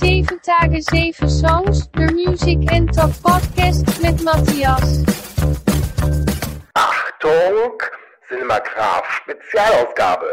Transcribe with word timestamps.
7 0.00 0.26
Tage 0.42 0.80
7 0.82 1.28
Songs, 1.28 1.90
der 1.92 2.10
Music 2.12 2.58
and 2.72 2.94
Talk 2.94 3.10
Podcast 3.22 3.84
mit 4.02 4.22
Matthias. 4.22 5.04
Achtung, 6.74 7.82
Cinemagraph 8.28 9.04
Spezialausgabe. 9.22 10.26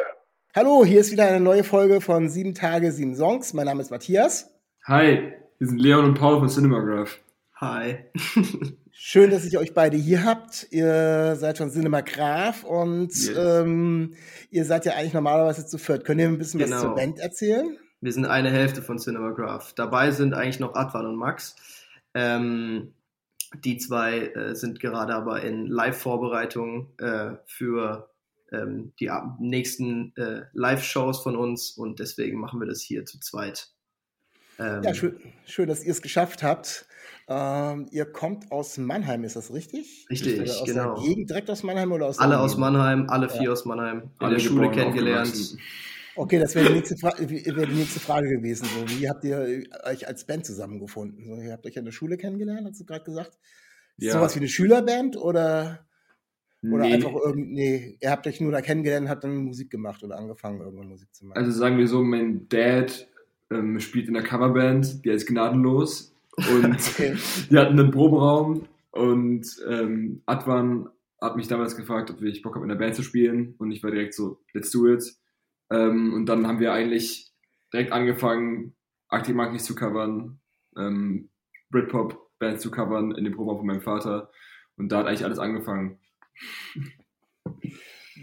Hallo, 0.55 0.85
hier 0.85 1.01
ist 1.01 1.11
wieder 1.11 1.27
eine 1.27 1.39
neue 1.39 1.63
Folge 1.63 2.01
von 2.01 2.29
7 2.29 2.53
Tage 2.55 2.91
7 2.91 3.15
Songs. 3.15 3.53
Mein 3.53 3.65
Name 3.65 3.81
ist 3.81 3.91
Matthias. 3.91 4.49
Hi, 4.85 5.33
wir 5.59 5.67
sind 5.67 5.79
Leon 5.79 6.05
und 6.05 6.13
Paul 6.19 6.39
von 6.39 6.49
Cinemagraph. 6.49 7.19
Hi. 7.59 8.05
Schön, 8.91 9.29
dass 9.31 9.45
ich 9.45 9.57
euch 9.57 9.73
beide 9.73 9.97
hier 9.97 10.23
habt. 10.23 10.67
Ihr 10.71 11.35
seid 11.35 11.57
von 11.57 11.69
Cinemagraph 11.71 12.63
und 12.63 13.09
Yes. 13.13 13.31
ähm, 13.37 14.15
ihr 14.49 14.65
seid 14.65 14.85
ja 14.85 14.93
eigentlich 14.93 15.13
normalerweise 15.13 15.65
zu 15.65 15.77
viert. 15.77 16.03
Könnt 16.05 16.19
ihr 16.21 16.27
ein 16.27 16.37
bisschen 16.37 16.59
was 16.61 16.69
Genau. 16.69 16.81
zur 16.81 16.95
Band 16.95 17.19
erzählen? 17.19 17.77
Wir 18.01 18.13
sind 18.13 18.25
eine 18.25 18.51
Hälfte 18.51 18.81
von 18.81 18.97
Cinemagraph. 18.99 19.73
Dabei 19.73 20.11
sind 20.11 20.33
eigentlich 20.33 20.59
noch 20.59 20.75
Advan 20.75 21.07
und 21.07 21.15
Max. 21.15 21.55
Ähm, 22.13 22.93
die 23.63 23.77
zwei 23.77 24.27
äh, 24.27 24.55
sind 24.55 24.79
gerade 24.79 25.15
aber 25.15 25.41
in 25.41 25.67
Live-Vorbereitung 25.67 26.93
äh, 26.99 27.35
für 27.45 28.09
ähm, 28.51 28.93
die 28.99 29.09
nächsten 29.39 30.13
äh, 30.15 30.43
Live-Shows 30.53 31.23
von 31.23 31.35
uns 31.35 31.71
und 31.71 31.99
deswegen 31.99 32.39
machen 32.39 32.59
wir 32.59 32.67
das 32.67 32.81
hier 32.81 33.05
zu 33.05 33.19
zweit. 33.19 33.69
Ähm, 34.59 34.83
Ja, 34.83 34.93
schön, 34.93 35.19
schön 35.45 35.67
dass 35.67 35.83
ihr 35.83 35.91
es 35.91 36.01
geschafft 36.01 36.43
habt. 36.43 36.87
Ähm, 37.29 37.87
ihr 37.91 38.05
kommt 38.05 38.51
aus 38.51 38.77
Mannheim, 38.77 39.23
ist 39.23 39.35
das 39.35 39.53
richtig? 39.53 40.05
Richtig, 40.09 40.41
Oder 40.41 40.51
aus 40.51 40.65
genau. 40.65 40.95
der 40.95 41.03
Gegend 41.03 41.29
direkt 41.29 41.49
aus 41.49 41.63
Mannheim 41.63 41.91
oder 41.91 42.05
aus 42.07 42.19
Alle 42.19 42.31
der 42.31 42.41
aus? 42.41 42.57
Mannheim, 42.57 43.09
alle 43.09 43.29
vier 43.29 43.51
aus 43.51 43.65
Mannheim, 43.65 44.11
in 44.19 44.25
Alle 44.25 44.35
der 44.35 44.39
Schule 44.41 44.71
kennengelernt. 44.71 45.57
Okay, 46.17 46.39
das 46.39 46.55
wäre 46.55 46.65
die, 46.65 47.45
wäre 47.45 47.67
die 47.67 47.75
nächste 47.75 47.99
Frage 47.99 48.27
gewesen. 48.29 48.65
So, 48.65 48.99
wie 48.99 49.07
habt 49.07 49.23
ihr 49.23 49.63
euch 49.85 50.07
als 50.07 50.25
Band 50.25 50.45
zusammengefunden? 50.45 51.23
So, 51.23 51.41
ihr 51.41 51.51
habt 51.51 51.65
euch 51.65 51.77
an 51.77 51.85
der 51.85 51.91
Schule 51.91 52.17
kennengelernt, 52.17 52.67
hast 52.67 52.79
du 52.79 52.85
gerade 52.85 53.03
gesagt? 53.03 53.37
Ist 53.97 54.05
Ja. 54.07 54.13
sowas 54.13 54.35
wie 54.35 54.39
eine 54.39 54.47
Schülerband 54.47 55.15
oder, 55.15 55.85
oder 56.63 56.85
Nee, 56.85 56.93
einfach 56.93 57.13
irgendwie, 57.13 57.53
nee, 57.53 57.97
ihr 58.01 58.09
habt 58.09 58.25
euch 58.25 58.41
nur 58.41 58.51
da 58.51 58.61
kennengelernt 58.61 59.05
und 59.05 59.09
habt 59.11 59.23
dann 59.23 59.37
Musik 59.37 59.69
gemacht 59.69 60.03
oder 60.03 60.17
angefangen, 60.17 60.59
irgendwann 60.61 60.87
Musik 60.87 61.13
zu 61.13 61.25
machen? 61.25 61.37
Also 61.37 61.51
sagen 61.51 61.77
wir 61.77 61.87
so, 61.87 62.03
mein 62.03 62.49
Dad 62.49 63.07
ähm, 63.51 63.79
spielt 63.79 64.07
in 64.07 64.15
einer 64.15 64.25
Coverband, 64.25 65.05
die 65.05 65.11
heißt 65.11 65.27
Gnadenlos. 65.27 66.15
Und 66.51 66.77
Okay. 66.95 67.15
die 67.51 67.57
hatten 67.57 67.79
einen 67.79 67.91
Proberaum 67.91 68.67
und 68.89 69.45
ähm, 69.69 70.23
Advan 70.25 70.89
hat 71.21 71.35
mich 71.35 71.47
damals 71.47 71.75
gefragt, 71.75 72.09
ob 72.09 72.21
ich 72.23 72.41
Bock 72.41 72.55
habe, 72.55 72.65
in 72.65 72.69
der 72.69 72.75
Band 72.75 72.95
zu 72.95 73.03
spielen. 73.03 73.55
Und 73.57 73.71
ich 73.71 73.83
war 73.83 73.91
direkt 73.91 74.13
so, 74.13 74.39
let's 74.53 74.71
do 74.71 74.87
it. 74.87 75.03
Ähm, 75.71 76.13
und 76.13 76.25
dann 76.27 76.47
haben 76.47 76.59
wir 76.59 76.73
eigentlich 76.73 77.31
direkt 77.73 77.91
angefangen, 77.91 78.75
Arctic 79.09 79.35
Monkeys 79.35 79.65
zu 79.65 79.75
covern, 79.75 80.39
ähm, 80.77 81.29
Britpop-Bands 81.69 82.61
zu 82.61 82.71
covern 82.71 83.11
in 83.11 83.23
dem 83.23 83.33
Proberaum 83.33 83.59
von 83.59 83.67
meinem 83.67 83.81
Vater. 83.81 84.31
Und 84.77 84.91
da 84.91 84.99
hat 84.99 85.07
eigentlich 85.07 85.25
alles 85.25 85.39
angefangen. 85.39 85.99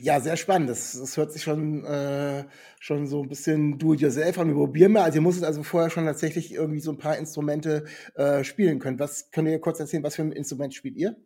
Ja, 0.01 0.21
sehr 0.21 0.37
spannend. 0.37 0.71
Das, 0.71 0.99
das 0.99 1.17
hört 1.17 1.33
sich 1.33 1.43
schon, 1.43 1.85
äh, 1.85 2.45
schon 2.81 3.07
so 3.07 3.23
ein 3.23 3.29
bisschen 3.29 3.79
do-it-yourself 3.79 4.39
an. 4.39 4.49
Wir 4.49 4.55
probieren 4.55 4.93
mal. 4.93 5.03
Also 5.03 5.19
ihr 5.19 5.23
musstet 5.23 5.45
also 5.45 5.63
vorher 5.63 5.91
schon 5.91 6.05
tatsächlich 6.05 6.53
irgendwie 6.53 6.81
so 6.81 6.91
ein 6.91 6.99
paar 6.99 7.17
Instrumente 7.17 7.85
äh, 8.15 8.43
spielen 8.45 8.79
können. 8.81 8.99
Was 8.99 9.31
könnt 9.31 9.49
ihr 9.49 9.59
kurz 9.61 9.81
erzählen, 9.81 10.03
was 10.03 10.17
für 10.17 10.23
ein 10.23 10.33
Instrument 10.33 10.75
spielt 10.75 10.97
ihr? 10.97 11.17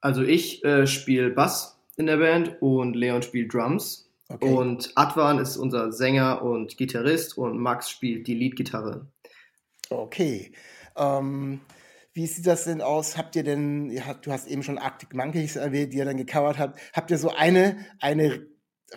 Also 0.00 0.22
ich 0.22 0.64
äh, 0.64 0.86
spiele 0.86 1.30
Bass 1.30 1.80
in 1.96 2.06
der 2.06 2.18
Band 2.18 2.60
und 2.60 2.94
Leon 2.94 3.22
spielt 3.22 3.52
Drums. 3.52 4.07
Okay. 4.28 4.52
Und 4.52 4.92
Advan 4.94 5.38
ist 5.38 5.56
unser 5.56 5.90
Sänger 5.90 6.42
und 6.42 6.76
Gitarrist 6.76 7.38
und 7.38 7.58
Max 7.58 7.90
spielt 7.90 8.26
die 8.26 8.34
Leadgitarre. 8.34 9.10
Okay. 9.88 10.52
Ähm, 10.96 11.60
wie 12.12 12.26
sieht 12.26 12.46
das 12.46 12.64
denn 12.64 12.82
aus? 12.82 13.16
Habt 13.16 13.36
ihr 13.36 13.44
denn, 13.44 13.90
ihr 13.90 14.06
habt, 14.06 14.26
du 14.26 14.32
hast 14.32 14.48
eben 14.48 14.62
schon 14.62 14.78
Arctic 14.78 15.14
Monkeys 15.14 15.56
erwähnt, 15.56 15.92
die 15.92 15.98
ihr 15.98 16.04
dann 16.04 16.16
gecovert 16.16 16.58
habt. 16.58 16.78
Habt 16.92 17.10
ihr 17.10 17.16
so 17.16 17.30
eine, 17.30 17.78
eine 18.00 18.46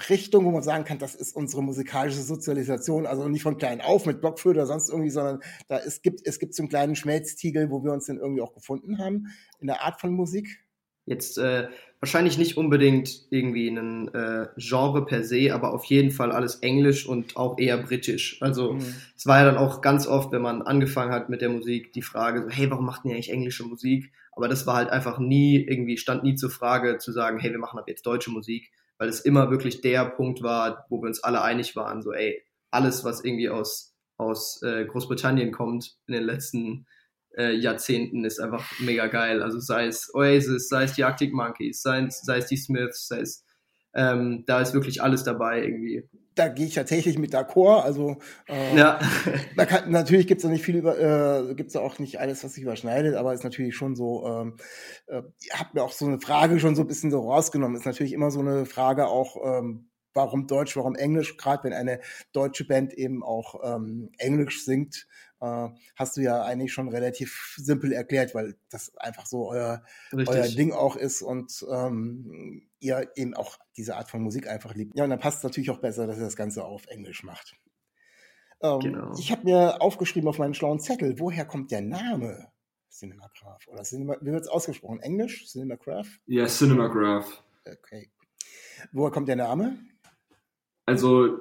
Richtung, 0.10 0.46
wo 0.46 0.52
man 0.52 0.64
sagen 0.64 0.86
kann, 0.86 1.00
das 1.00 1.16
ist 1.16 1.36
unsere 1.36 1.62
musikalische 1.62 2.22
Sozialisation, 2.22 3.06
also 3.06 3.28
nicht 3.28 3.44
von 3.44 3.58
klein 3.58 3.82
auf 3.82 4.06
mit 4.06 4.22
Blockflöte 4.22 4.60
oder 4.60 4.68
sonst 4.68 4.90
irgendwie, 4.90 5.10
sondern 5.10 5.40
da 5.68 5.78
es 5.80 6.02
gibt, 6.02 6.26
es 6.26 6.40
gibt 6.40 6.56
so 6.56 6.64
einen 6.64 6.70
kleinen 6.70 6.96
Schmelztiegel, 6.96 7.70
wo 7.72 7.84
wir 7.84 7.92
uns 7.92 8.06
dann 8.06 8.18
irgendwie 8.18 8.42
auch 8.42 8.54
gefunden 8.54 9.00
haben 9.00 9.28
in 9.60 9.68
der 9.68 9.84
Art 9.84 10.00
von 10.00 10.14
Musik. 10.14 10.66
Jetzt 11.06 11.38
äh, 11.38 11.68
wahrscheinlich 12.02 12.38
nicht 12.38 12.58
unbedingt 12.58 13.28
irgendwie 13.30 13.68
ein 13.70 14.14
äh, 14.14 14.48
Genre 14.58 15.06
per 15.06 15.24
se, 15.24 15.54
aber 15.54 15.74
auf 15.74 15.86
jeden 15.86 16.12
Fall 16.12 16.32
alles 16.32 16.56
Englisch 16.56 17.06
und 17.08 17.38
auch 17.38 17.58
eher 17.60 17.78
britisch. 17.78 18.42
Also 18.42 18.74
Mhm. 18.74 18.96
es 19.16 19.26
war 19.28 19.40
ja 19.40 19.46
dann 19.46 19.58
auch 19.58 19.82
ganz 19.82 20.08
oft, 20.08 20.32
wenn 20.32 20.42
man 20.42 20.64
angefangen 20.64 21.12
hat 21.14 21.30
mit 21.30 21.42
der 21.42 21.50
Musik, 21.50 21.94
die 21.94 22.02
Frage 22.02 22.44
so, 22.44 22.50
hey, 22.50 22.70
warum 22.72 22.86
macht 22.86 23.06
ihr 23.06 23.12
eigentlich 23.14 23.32
englische 23.32 23.64
Musik? 23.64 24.12
Aber 24.34 24.48
das 24.48 24.66
war 24.66 24.76
halt 24.78 24.90
einfach 24.90 25.20
nie 25.20 25.58
irgendwie, 25.64 25.98
stand 25.98 26.24
nie 26.24 26.36
zur 26.36 26.50
Frage 26.50 26.98
zu 26.98 27.12
sagen, 27.12 27.40
hey, 27.40 27.52
wir 27.52 27.60
machen 27.60 27.78
ab 27.80 27.88
jetzt 27.88 28.06
deutsche 28.06 28.32
Musik, 28.32 28.72
weil 28.98 29.08
es 29.10 29.20
immer 29.20 29.52
wirklich 29.52 29.82
der 29.82 30.06
Punkt 30.06 30.42
war, 30.42 30.86
wo 30.90 31.02
wir 31.02 31.08
uns 31.08 31.24
alle 31.24 31.44
einig 31.44 31.76
waren, 31.76 32.02
so, 32.02 32.14
ey, 32.14 32.42
alles, 32.72 33.04
was 33.04 33.24
irgendwie 33.24 33.50
aus, 33.50 33.94
aus 34.18 34.62
äh, 34.64 34.86
Großbritannien 34.86 35.52
kommt 35.52 35.98
in 36.08 36.14
den 36.14 36.24
letzten 36.24 36.88
äh, 37.38 37.54
Jahrzehnten 37.54 38.26
ist 38.26 38.40
einfach 38.40 38.72
mega 38.80 39.08
geil. 39.08 39.42
Also 39.42 39.60
sei 39.60 39.88
es 39.88 40.14
Oasis, 40.14 40.70
sei 40.70 40.84
es 40.84 40.94
die 40.94 41.04
Arctic 41.04 41.34
Monkeys, 41.34 41.82
sei 41.82 42.02
es, 42.06 42.22
sei 42.22 42.38
es 42.38 42.48
die 42.48 42.58
Smiths, 42.58 43.08
sei 43.08 43.20
es, 43.22 43.46
ähm, 43.94 44.44
da 44.48 44.62
ist 44.62 44.74
wirklich 44.74 45.02
alles 45.02 45.24
dabei 45.24 45.64
irgendwie. 45.64 46.08
Da 46.36 46.48
gehe 46.48 46.66
ich 46.66 46.76
tatsächlich 46.76 47.18
mit 47.18 47.34
d'accord. 47.34 47.84
Also 47.84 48.18
äh, 48.48 48.78
Ja, 48.78 49.00
kann, 49.58 49.92
natürlich 49.92 50.28
gibt 50.28 50.40
es 50.40 50.44
da 50.44 50.50
nicht 50.50 50.64
viel 50.64 50.78
über, 50.78 50.98
äh, 50.98 51.56
gibt 51.56 51.72
es 51.72 51.76
auch 51.76 52.00
nicht 52.00 52.20
alles, 52.20 52.44
was 52.44 52.54
sich 52.54 52.64
überschneidet, 52.64 53.16
aber 53.16 53.34
ist 53.34 53.44
natürlich 53.44 53.76
schon 53.76 53.96
so, 53.96 54.26
ähm, 54.26 54.56
äh, 55.08 55.22
ihr 55.42 55.60
habt 55.60 55.74
mir 55.74 55.84
auch 55.84 55.92
so 55.92 56.06
eine 56.06 56.22
Frage 56.22 56.60
schon 56.60 56.76
so 56.76 56.84
ein 56.84 56.88
bisschen 56.88 57.12
so 57.12 57.20
rausgenommen. 57.20 57.76
Ist 57.76 57.86
natürlich 57.86 58.14
immer 58.14 58.32
so 58.32 58.40
eine 58.40 58.66
Frage 58.66 59.08
auch, 59.08 59.36
ähm, 59.44 59.90
warum 60.14 60.48
Deutsch, 60.48 60.76
warum 60.78 60.96
Englisch, 60.96 61.38
gerade 61.38 61.66
wenn 61.66 61.74
eine 61.74 62.00
deutsche 62.34 62.66
Band 62.66 62.94
eben 62.94 63.24
auch 63.24 63.56
ähm, 63.64 64.10
Englisch 64.18 64.66
singt, 64.66 65.08
äh, 65.42 65.70
hast 65.96 66.18
du 66.18 66.22
ja 66.22 66.44
eigentlich 66.44 66.72
schon 66.72 66.90
relativ 66.90 67.56
simpel 67.58 67.92
erklärt, 67.92 68.34
weil 68.36 68.56
das 68.70 68.96
einfach 68.98 69.26
so 69.26 69.50
euer, 69.50 69.84
euer. 70.14 70.48
Ding 70.48 70.72
auch 70.72 70.96
ist 70.96 71.22
und 71.22 71.66
ähm, 71.70 72.68
ihr 72.80 73.12
eben 73.16 73.34
auch 73.34 73.58
diese 73.76 73.98
Art 73.98 74.10
von 74.10 74.22
Musik 74.22 74.48
einfach 74.48 74.76
liebt. 74.76 74.96
Ja, 74.96 75.04
und 75.04 75.10
dann 75.10 75.20
passt 75.20 75.40
es 75.40 75.44
natürlich 75.44 75.72
auch 75.72 75.80
besser, 75.80 76.08
dass 76.08 76.18
ihr 76.18 76.26
das 76.26 76.36
Ganze 76.36 76.64
auf 76.64 76.86
Englisch 76.88 77.24
macht. 77.24 77.56
Ähm, 78.62 78.80
Genau. 78.80 79.14
Ich 79.18 79.32
habe 79.32 79.44
mir 79.44 79.82
aufgeschrieben 79.82 80.30
auf 80.30 80.38
meinen 80.38 80.54
schlauen 80.54 80.80
Zettel, 80.80 81.20
woher 81.20 81.46
kommt 81.46 81.72
der 81.72 81.82
Name 81.82 82.52
Cinemagraph? 82.92 83.68
Oder 83.68 83.84
Cinema, 83.84 84.18
wie 84.22 84.32
wird 84.32 84.44
es 84.44 84.48
ausgesprochen? 84.48 85.00
Englisch? 85.00 85.48
Cinemagraph? 85.48 86.08
Ja, 86.28 86.46
Cinemagraph. 86.46 87.44
Okay. 87.66 88.12
Woher 88.92 89.12
kommt 89.12 89.28
der 89.28 89.38
Name? 89.38 89.78
Also 90.86 91.38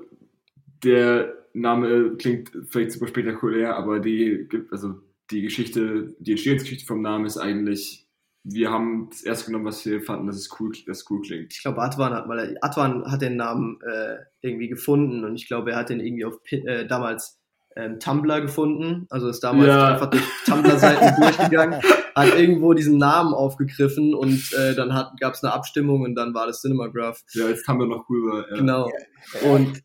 der 0.82 1.39
Name 1.52 2.16
klingt 2.16 2.52
vielleicht 2.68 2.92
super 2.92 3.08
spektakulär, 3.08 3.76
aber 3.76 4.00
die 4.00 4.46
gibt 4.48 4.72
also 4.72 4.94
die 5.30 5.42
Geschichte, 5.42 6.14
die 6.18 6.32
Entstehungsgeschichte 6.32 6.86
vom 6.86 7.02
Namen 7.02 7.26
ist 7.26 7.36
eigentlich, 7.36 8.06
wir 8.42 8.70
haben 8.70 9.08
das 9.10 9.22
erste 9.22 9.46
genommen, 9.46 9.66
was 9.66 9.84
wir 9.84 10.02
fanden, 10.02 10.26
dass 10.26 10.36
es 10.36 10.48
cool, 10.58 10.72
dass 10.86 10.98
es 10.98 11.10
cool 11.10 11.20
klingt. 11.20 11.52
Ich 11.52 11.62
glaube, 11.62 11.82
Advan 11.82 12.14
hat, 12.14 12.28
weil 12.28 12.38
er, 12.38 12.64
Advan 12.64 13.04
hat 13.10 13.22
den 13.22 13.36
Namen 13.36 13.78
äh, 13.82 14.16
irgendwie 14.40 14.68
gefunden 14.68 15.24
und 15.24 15.36
ich 15.36 15.46
glaube, 15.46 15.72
er 15.72 15.76
hat 15.76 15.90
den 15.90 16.00
irgendwie 16.00 16.24
auf 16.24 16.38
äh, 16.50 16.86
damals 16.86 17.38
ähm, 17.76 18.00
Tumblr 18.00 18.40
gefunden, 18.40 19.06
also 19.10 19.28
ist 19.28 19.40
damals 19.40 19.68
Ja. 19.68 19.92
einfach 19.92 20.10
durch 20.10 20.24
Tumblr-Seiten 20.46 21.14
durchgegangen, 21.20 21.80
hat 22.14 22.34
irgendwo 22.36 22.72
diesen 22.74 22.98
Namen 22.98 23.34
aufgegriffen 23.34 24.14
und 24.14 24.52
äh, 24.54 24.74
dann 24.74 24.88
gab 25.20 25.34
es 25.34 25.44
eine 25.44 25.52
Abstimmung 25.52 26.02
und 26.02 26.14
dann 26.14 26.34
war 26.34 26.46
das 26.46 26.62
Cinemagraph. 26.62 27.22
Ja, 27.34 27.46
als 27.46 27.62
Tumblr 27.62 27.86
noch 27.86 28.08
cool 28.08 28.22
war. 28.32 28.50
Ja. 28.50 28.56
Genau. 28.56 28.90
Und 29.42 29.82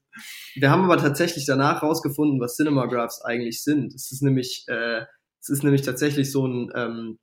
wir 0.56 0.70
haben 0.72 0.84
aber 0.84 0.98
tatsächlich 0.98 1.46
danach 1.46 1.84
rausgefunden, 1.84 2.40
was 2.40 2.56
Cinemagraphs 2.56 3.22
eigentlich 3.22 3.63
sind. 3.63 3.94
Es 3.94 4.12
ist 4.12 4.22
nämlich, 4.22 4.66
äh, 4.68 5.01
es 5.42 5.50
ist 5.50 5.63
nämlich 5.63 5.81
tatsächlich 5.84 6.31
so 6.31 6.48
ein 6.48 6.72
ähm, 6.75 7.19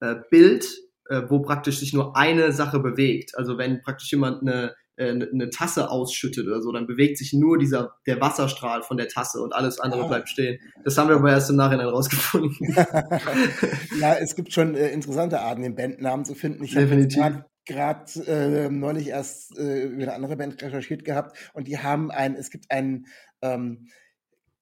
äh, 0.00 0.16
Bild, 0.30 0.66
äh, 1.08 1.22
wo 1.28 1.40
praktisch 1.40 1.78
sich 1.78 1.92
nur 1.92 2.16
eine 2.16 2.52
Sache 2.52 2.80
bewegt. 2.80 3.36
Also 3.36 3.58
wenn 3.58 3.82
praktisch 3.82 4.10
jemand 4.12 4.42
eine, 4.42 4.74
äh, 4.96 5.10
eine 5.10 5.50
Tasse 5.50 5.90
ausschüttet 5.90 6.46
oder 6.46 6.62
so, 6.62 6.72
dann 6.72 6.86
bewegt 6.86 7.18
sich 7.18 7.32
nur 7.32 7.58
dieser 7.58 7.96
der 8.06 8.20
Wasserstrahl 8.20 8.82
von 8.82 8.96
der 8.96 9.08
Tasse 9.08 9.40
und 9.42 9.54
alles 9.54 9.80
andere 9.80 10.04
Ah. 10.04 10.08
bleibt 10.08 10.28
stehen. 10.28 10.58
Das 10.84 10.96
haben 10.98 11.08
wir 11.08 11.16
aber 11.16 11.30
erst 11.30 11.50
im 11.50 11.56
Nachhinein 11.56 11.88
rausgefunden. 11.88 12.56
ja, 14.00 14.14
es 14.14 14.34
gibt 14.36 14.52
schon 14.52 14.74
äh, 14.74 14.90
interessante 14.90 15.40
Arten, 15.40 15.62
den 15.62 15.74
Bandnamen 15.74 16.24
zu 16.24 16.34
finden. 16.34 16.64
Ich 16.64 16.74
habe 16.76 16.86
Definitiv. 16.86 17.22
Gerade 17.66 18.04
äh, 18.26 18.68
neulich 18.70 19.08
erst 19.08 19.56
äh, 19.58 19.84
über 19.84 20.02
eine 20.02 20.14
andere 20.14 20.36
Band 20.36 20.62
recherchiert 20.62 21.04
gehabt 21.04 21.36
und 21.54 21.68
die 21.68 21.78
haben 21.78 22.10
ein, 22.10 22.34
es 22.34 22.50
gibt 22.50 22.70
einen 22.70 23.06
ähm, 23.40 23.88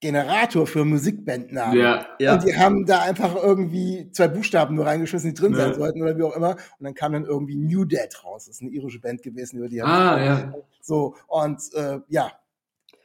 Generator 0.00 0.66
für 0.66 0.84
Musikbandnamen. 0.86 1.78
Ja, 1.78 2.06
Ja. 2.18 2.32
Und 2.34 2.44
die 2.46 2.56
haben 2.56 2.86
da 2.86 3.02
einfach 3.02 3.36
irgendwie 3.36 4.10
zwei 4.12 4.28
Buchstaben 4.28 4.74
nur 4.74 4.86
reingeschmissen, 4.86 5.34
die 5.34 5.38
drin 5.38 5.54
sein 5.54 5.68
Ja. 5.72 5.74
sollten 5.74 6.00
oder 6.02 6.16
wie 6.16 6.22
auch 6.22 6.34
immer. 6.34 6.52
Und 6.78 6.84
dann 6.84 6.94
kam 6.94 7.12
dann 7.12 7.26
irgendwie 7.26 7.54
New 7.56 7.84
Dead 7.84 8.08
raus. 8.24 8.46
Das 8.46 8.56
ist 8.56 8.62
eine 8.62 8.70
irische 8.70 8.98
Band 8.98 9.22
gewesen, 9.22 9.58
über 9.58 9.68
die 9.68 9.82
haben 9.82 9.90
Ah, 9.90 10.24
ja. 10.24 10.54
so 10.80 11.16
und 11.28 11.60
äh, 11.74 11.98
ja, 12.08 12.32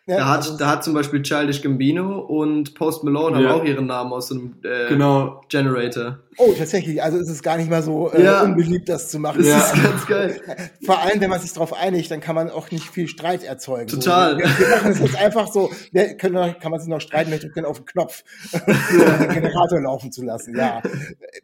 Ja, 0.08 0.18
da, 0.18 0.28
hat, 0.30 0.38
also- 0.38 0.58
da 0.58 0.68
hat 0.70 0.84
zum 0.84 0.94
Beispiel 0.94 1.24
Childish 1.24 1.64
Gambino 1.64 2.20
und 2.20 2.76
Post 2.76 3.04
Malone 3.04 3.42
Ja. 3.42 3.50
haben 3.50 3.62
auch 3.62 3.66
ihren 3.66 3.88
Namen 3.88 4.14
aus 4.14 4.28
so 4.28 4.36
einem 4.36 4.56
äh, 4.64 4.88
Genau. 4.90 5.42
Generator. 5.50 6.20
Oh, 6.38 6.54
tatsächlich. 6.56 7.02
Also 7.02 7.18
ist 7.18 7.30
es 7.30 7.42
gar 7.42 7.58
nicht 7.58 7.72
mal 7.72 7.82
so 7.82 8.12
äh, 8.12 8.24
Ja. 8.24 8.44
unbeliebt, 8.44 8.88
das 8.88 9.10
zu 9.10 9.18
machen. 9.18 9.40
Das 9.40 9.48
Ja. 9.48 9.60
ist 9.62 9.84
ganz 9.84 10.06
geil. 10.06 10.42
Vor 10.86 11.00
allem, 11.02 11.20
wenn 11.22 11.32
man 11.32 11.40
sich 11.40 11.52
darauf 11.54 11.74
einigt, 11.74 12.12
dann 12.12 12.20
kann 12.20 12.36
man 12.36 12.52
auch 12.52 12.70
nicht 12.70 12.88
viel 12.88 13.08
Streit 13.08 13.44
erzeugen. 13.44 13.88
Total. 13.88 14.34
So, 14.34 14.40
wir, 14.40 14.70
machen 14.76 14.92
es 14.92 15.00
jetzt 15.00 15.16
einfach 15.18 15.48
so, 15.52 15.72
wer, 15.92 16.16
können, 16.18 16.56
kann 16.60 16.70
man 16.70 16.80
sich 16.80 16.90
noch 16.90 17.02
streiten, 17.02 17.32
wir 17.32 17.40
drücken 17.40 17.66
auf 17.66 17.78
den 17.80 17.86
Knopf, 17.88 18.24
den 18.54 19.30
Generator 19.30 19.82
laufen 19.82 20.12
zu 20.12 20.24
lassen. 20.24 20.56
Ja, 20.56 20.84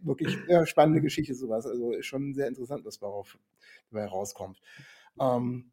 wirklich 0.03 0.37
ja, 0.47 0.67
spannende 0.67 1.01
Geschichte 1.01 1.33
sowas. 1.33 1.65
Also 1.65 1.93
ist 1.93 2.05
schon 2.05 2.35
sehr 2.35 2.47
interessant, 2.47 2.85
was 2.85 2.99
darauf 2.99 3.39
dabei 3.91 4.05
rauskommt. 4.05 4.59
Ähm, 5.19 5.70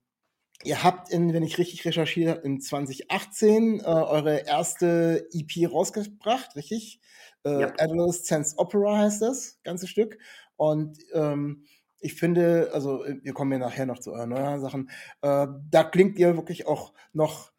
ihr 0.64 0.82
habt, 0.82 1.10
in, 1.10 1.32
wenn 1.32 1.42
ich 1.42 1.58
richtig 1.58 1.84
recherchiere, 1.84 2.40
in 2.44 2.60
2018 2.60 3.80
äh, 3.80 3.84
eure 3.84 4.46
erste 4.46 5.28
EP 5.32 5.70
rausgebracht, 5.70 6.56
richtig? 6.56 7.00
Äh, 7.44 7.60
Ja. 7.60 7.72
Adolescence 7.78 8.58
Opera 8.58 8.98
heißt 8.98 9.22
das 9.22 9.58
ganze 9.62 9.86
Stück. 9.86 10.18
Und 10.56 10.98
ähm, 11.14 11.64
ich 12.00 12.14
finde, 12.14 12.70
also 12.72 13.04
äh, 13.04 13.18
wir 13.22 13.32
kommen 13.32 13.52
ja 13.52 13.58
nachher 13.58 13.86
noch 13.86 13.98
zu 14.00 14.12
euren 14.12 14.30
neuen 14.30 14.60
Sachen, 14.60 14.90
äh, 15.22 15.46
da 15.70 15.84
klingt 15.84 16.18
ihr 16.18 16.36
wirklich 16.36 16.66
auch 16.66 16.92
noch 17.12 17.52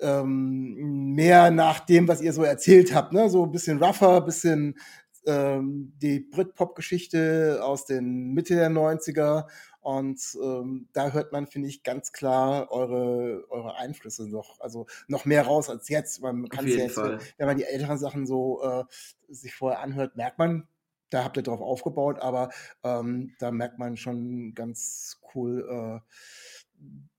ähm, 0.00 1.12
mehr 1.14 1.50
nach 1.50 1.80
dem, 1.80 2.08
was 2.08 2.22
ihr 2.22 2.32
so 2.32 2.42
erzählt 2.42 2.94
habt, 2.94 3.12
ne? 3.12 3.28
So 3.28 3.44
ein 3.44 3.52
bisschen 3.52 3.82
rougher, 3.82 4.22
bisschen 4.22 4.78
ähm, 5.26 5.92
die 6.00 6.20
Britpop-Geschichte 6.20 7.60
aus 7.62 7.86
den 7.86 8.32
Mitte 8.32 8.54
der 8.54 8.70
90er. 8.70 9.46
Und 9.80 10.20
ähm, 10.42 10.88
da 10.92 11.10
hört 11.10 11.32
man, 11.32 11.46
finde 11.46 11.68
ich, 11.68 11.82
ganz 11.82 12.12
klar 12.12 12.70
eure, 12.70 13.44
eure 13.48 13.76
Einflüsse 13.76 14.28
noch, 14.28 14.60
also 14.60 14.86
noch 15.08 15.24
mehr 15.24 15.46
raus 15.46 15.70
als 15.70 15.88
jetzt. 15.88 16.20
Man 16.20 16.48
kann 16.48 16.66
es 16.66 16.74
ja 16.74 16.84
jetzt, 16.84 16.94
Fall. 16.94 17.18
wenn 17.38 17.46
man 17.46 17.56
die 17.56 17.64
älteren 17.64 17.98
Sachen 17.98 18.26
so 18.26 18.62
äh, 18.62 18.84
sich 19.28 19.54
vorher 19.54 19.80
anhört, 19.80 20.16
merkt 20.16 20.38
man, 20.38 20.68
da 21.08 21.24
habt 21.24 21.36
ihr 21.36 21.42
drauf 21.42 21.60
aufgebaut, 21.60 22.20
aber 22.20 22.50
ähm, 22.84 23.34
da 23.38 23.50
merkt 23.50 23.78
man 23.78 23.96
schon 23.96 24.54
ganz 24.54 25.20
cool, 25.34 25.66
äh, 25.68 26.00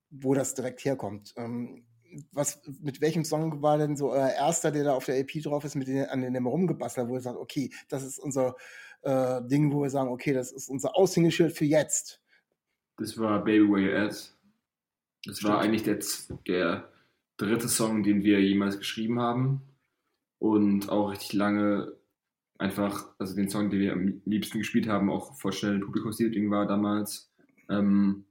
wo 0.09 0.33
das 0.33 0.54
direkt 0.54 0.83
herkommt. 0.86 1.33
Ähm, 1.38 1.86
was, 2.31 2.61
mit 2.81 3.01
welchem 3.01 3.23
Song 3.23 3.61
war 3.61 3.77
denn 3.77 3.95
so 3.95 4.11
euer 4.11 4.29
erster, 4.29 4.71
der 4.71 4.83
da 4.83 4.93
auf 4.93 5.05
der 5.05 5.19
EP 5.19 5.41
drauf 5.43 5.63
ist, 5.63 5.75
mit 5.75 5.87
den, 5.87 6.05
an 6.05 6.21
dem 6.21 6.47
rumgebastelt, 6.47 7.07
wo 7.07 7.15
ihr 7.15 7.21
sagt, 7.21 7.37
okay, 7.37 7.71
das 7.89 8.03
ist 8.03 8.19
unser 8.19 8.55
äh, 9.01 9.41
Ding, 9.43 9.71
wo 9.71 9.81
wir 9.81 9.89
sagen, 9.89 10.09
okay, 10.09 10.33
das 10.33 10.51
ist 10.51 10.69
unser 10.69 10.95
Aushängeschild 10.95 11.55
für 11.55 11.65
jetzt. 11.65 12.21
Das 12.97 13.17
war 13.17 13.43
Baby 13.43 13.69
Where 13.69 13.81
You 13.81 14.07
At. 14.07 14.35
Das 15.25 15.37
Stimmt. 15.37 15.53
war 15.53 15.61
eigentlich 15.61 15.83
der, 15.83 15.99
der 16.47 16.89
dritte 17.37 17.69
Song, 17.69 18.03
den 18.03 18.23
wir 18.23 18.41
jemals 18.41 18.77
geschrieben 18.77 19.19
haben. 19.19 19.61
Und 20.39 20.89
auch 20.89 21.11
richtig 21.11 21.33
lange 21.33 21.93
einfach, 22.57 23.13
also 23.17 23.35
den 23.35 23.49
Song, 23.49 23.69
den 23.69 23.79
wir 23.79 23.93
am 23.93 24.21
liebsten 24.25 24.59
gespielt 24.59 24.87
haben, 24.87 25.09
auch 25.09 25.35
voll 25.35 25.53
schnell 25.53 25.75
ein 25.75 25.81
Publikumsliebling 25.81 26.49
war 26.49 26.67
damals. 26.67 27.31
Ähm, 27.69 28.25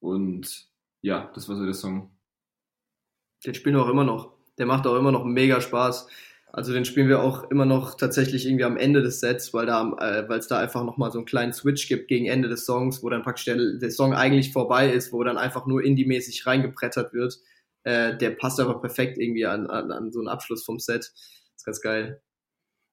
und 0.00 0.68
ja, 1.02 1.30
das 1.34 1.48
war 1.48 1.56
so 1.56 1.64
der 1.64 1.74
Song. 1.74 2.15
Den 3.46 3.54
spielen 3.54 3.76
wir 3.76 3.82
auch 3.82 3.88
immer 3.88 4.04
noch. 4.04 4.32
Der 4.58 4.66
macht 4.66 4.86
auch 4.86 4.96
immer 4.96 5.12
noch 5.12 5.24
mega 5.24 5.60
Spaß. 5.60 6.08
Also 6.52 6.72
den 6.72 6.84
spielen 6.84 7.08
wir 7.08 7.20
auch 7.20 7.50
immer 7.50 7.66
noch 7.66 7.96
tatsächlich 7.96 8.46
irgendwie 8.46 8.64
am 8.64 8.78
Ende 8.78 9.02
des 9.02 9.20
Sets, 9.20 9.52
weil 9.52 9.66
da, 9.66 9.82
äh, 10.00 10.28
weil 10.28 10.38
es 10.38 10.48
da 10.48 10.58
einfach 10.58 10.84
nochmal 10.84 11.12
so 11.12 11.18
einen 11.18 11.26
kleinen 11.26 11.52
Switch 11.52 11.86
gibt 11.86 12.08
gegen 12.08 12.26
Ende 12.26 12.48
des 12.48 12.64
Songs, 12.64 13.02
wo 13.02 13.10
dann 13.10 13.22
praktisch 13.22 13.44
der, 13.44 13.56
der 13.56 13.90
Song 13.90 14.14
eigentlich 14.14 14.52
vorbei 14.52 14.90
ist, 14.90 15.12
wo 15.12 15.22
dann 15.22 15.36
einfach 15.36 15.66
nur 15.66 15.84
indie-mäßig 15.84 16.46
reingeprettert 16.46 17.12
wird. 17.12 17.38
Äh, 17.84 18.16
der 18.16 18.30
passt 18.30 18.58
aber 18.58 18.80
perfekt 18.80 19.18
irgendwie 19.18 19.44
an, 19.44 19.66
an, 19.66 19.92
an 19.92 20.10
so 20.10 20.20
einen 20.20 20.28
Abschluss 20.28 20.64
vom 20.64 20.78
Set. 20.78 21.12
ist 21.56 21.64
ganz 21.64 21.80
geil. 21.82 22.22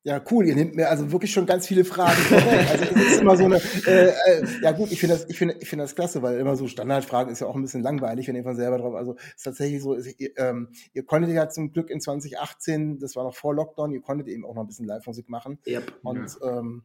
Ja, 0.06 0.22
cool. 0.32 0.46
Ihr 0.46 0.56
nehmt 0.56 0.76
mir 0.76 0.90
also 0.90 1.12
wirklich 1.14 1.32
schon 1.32 1.46
ganz 1.46 1.66
viele 1.66 1.86
Fragen. 1.86 2.22
Also 2.70 2.86
es 2.96 3.14
ist 3.14 3.22
immer 3.22 3.38
so 3.38 3.46
eine, 3.46 3.62
äh, 3.88 4.10
äh, 4.10 4.46
ja 4.62 4.72
gut, 4.72 4.92
ich 4.92 5.00
finde 5.00 5.16
das, 5.16 5.30
ich 5.30 5.38
finde, 5.38 5.56
ich 5.62 5.70
finde 5.70 5.86
das 5.86 5.96
klasse, 5.96 6.22
weil 6.22 6.38
immer 6.40 6.58
so 6.58 6.68
Standardfragen 6.68 7.32
ist 7.32 7.40
ja 7.40 7.48
auch 7.48 7.56
ein 7.56 7.62
bisschen 7.62 7.84
langweilig, 7.84 8.28
wenn 8.28 8.36
ihr 8.36 8.44
von 8.44 8.56
selber 8.56 8.78
drauf. 8.78 8.96
Also 8.96 9.16
es 9.16 9.36
ist 9.38 9.44
tatsächlich 9.44 9.82
so, 9.82 9.94
ist, 9.94 10.20
ihr, 10.20 10.38
ähm, 10.38 10.70
ihr 10.94 11.06
konntet 11.06 11.32
ja 11.32 11.48
zum 11.48 11.72
Glück 11.72 11.90
in 11.90 12.02
2018, 12.02 13.00
das 13.00 13.16
war 13.16 13.24
noch 13.24 13.36
vor 13.36 13.56
Lockdown, 13.56 13.92
ihr 13.92 14.02
konntet 14.02 14.28
eben 14.28 14.46
auch 14.46 14.56
noch 14.56 14.64
ein 14.64 14.68
bisschen 14.68 14.88
Live-Musik 14.88 15.30
machen. 15.30 15.60
Yep. 15.66 15.94
Und 16.04 16.38
ähm, 16.44 16.84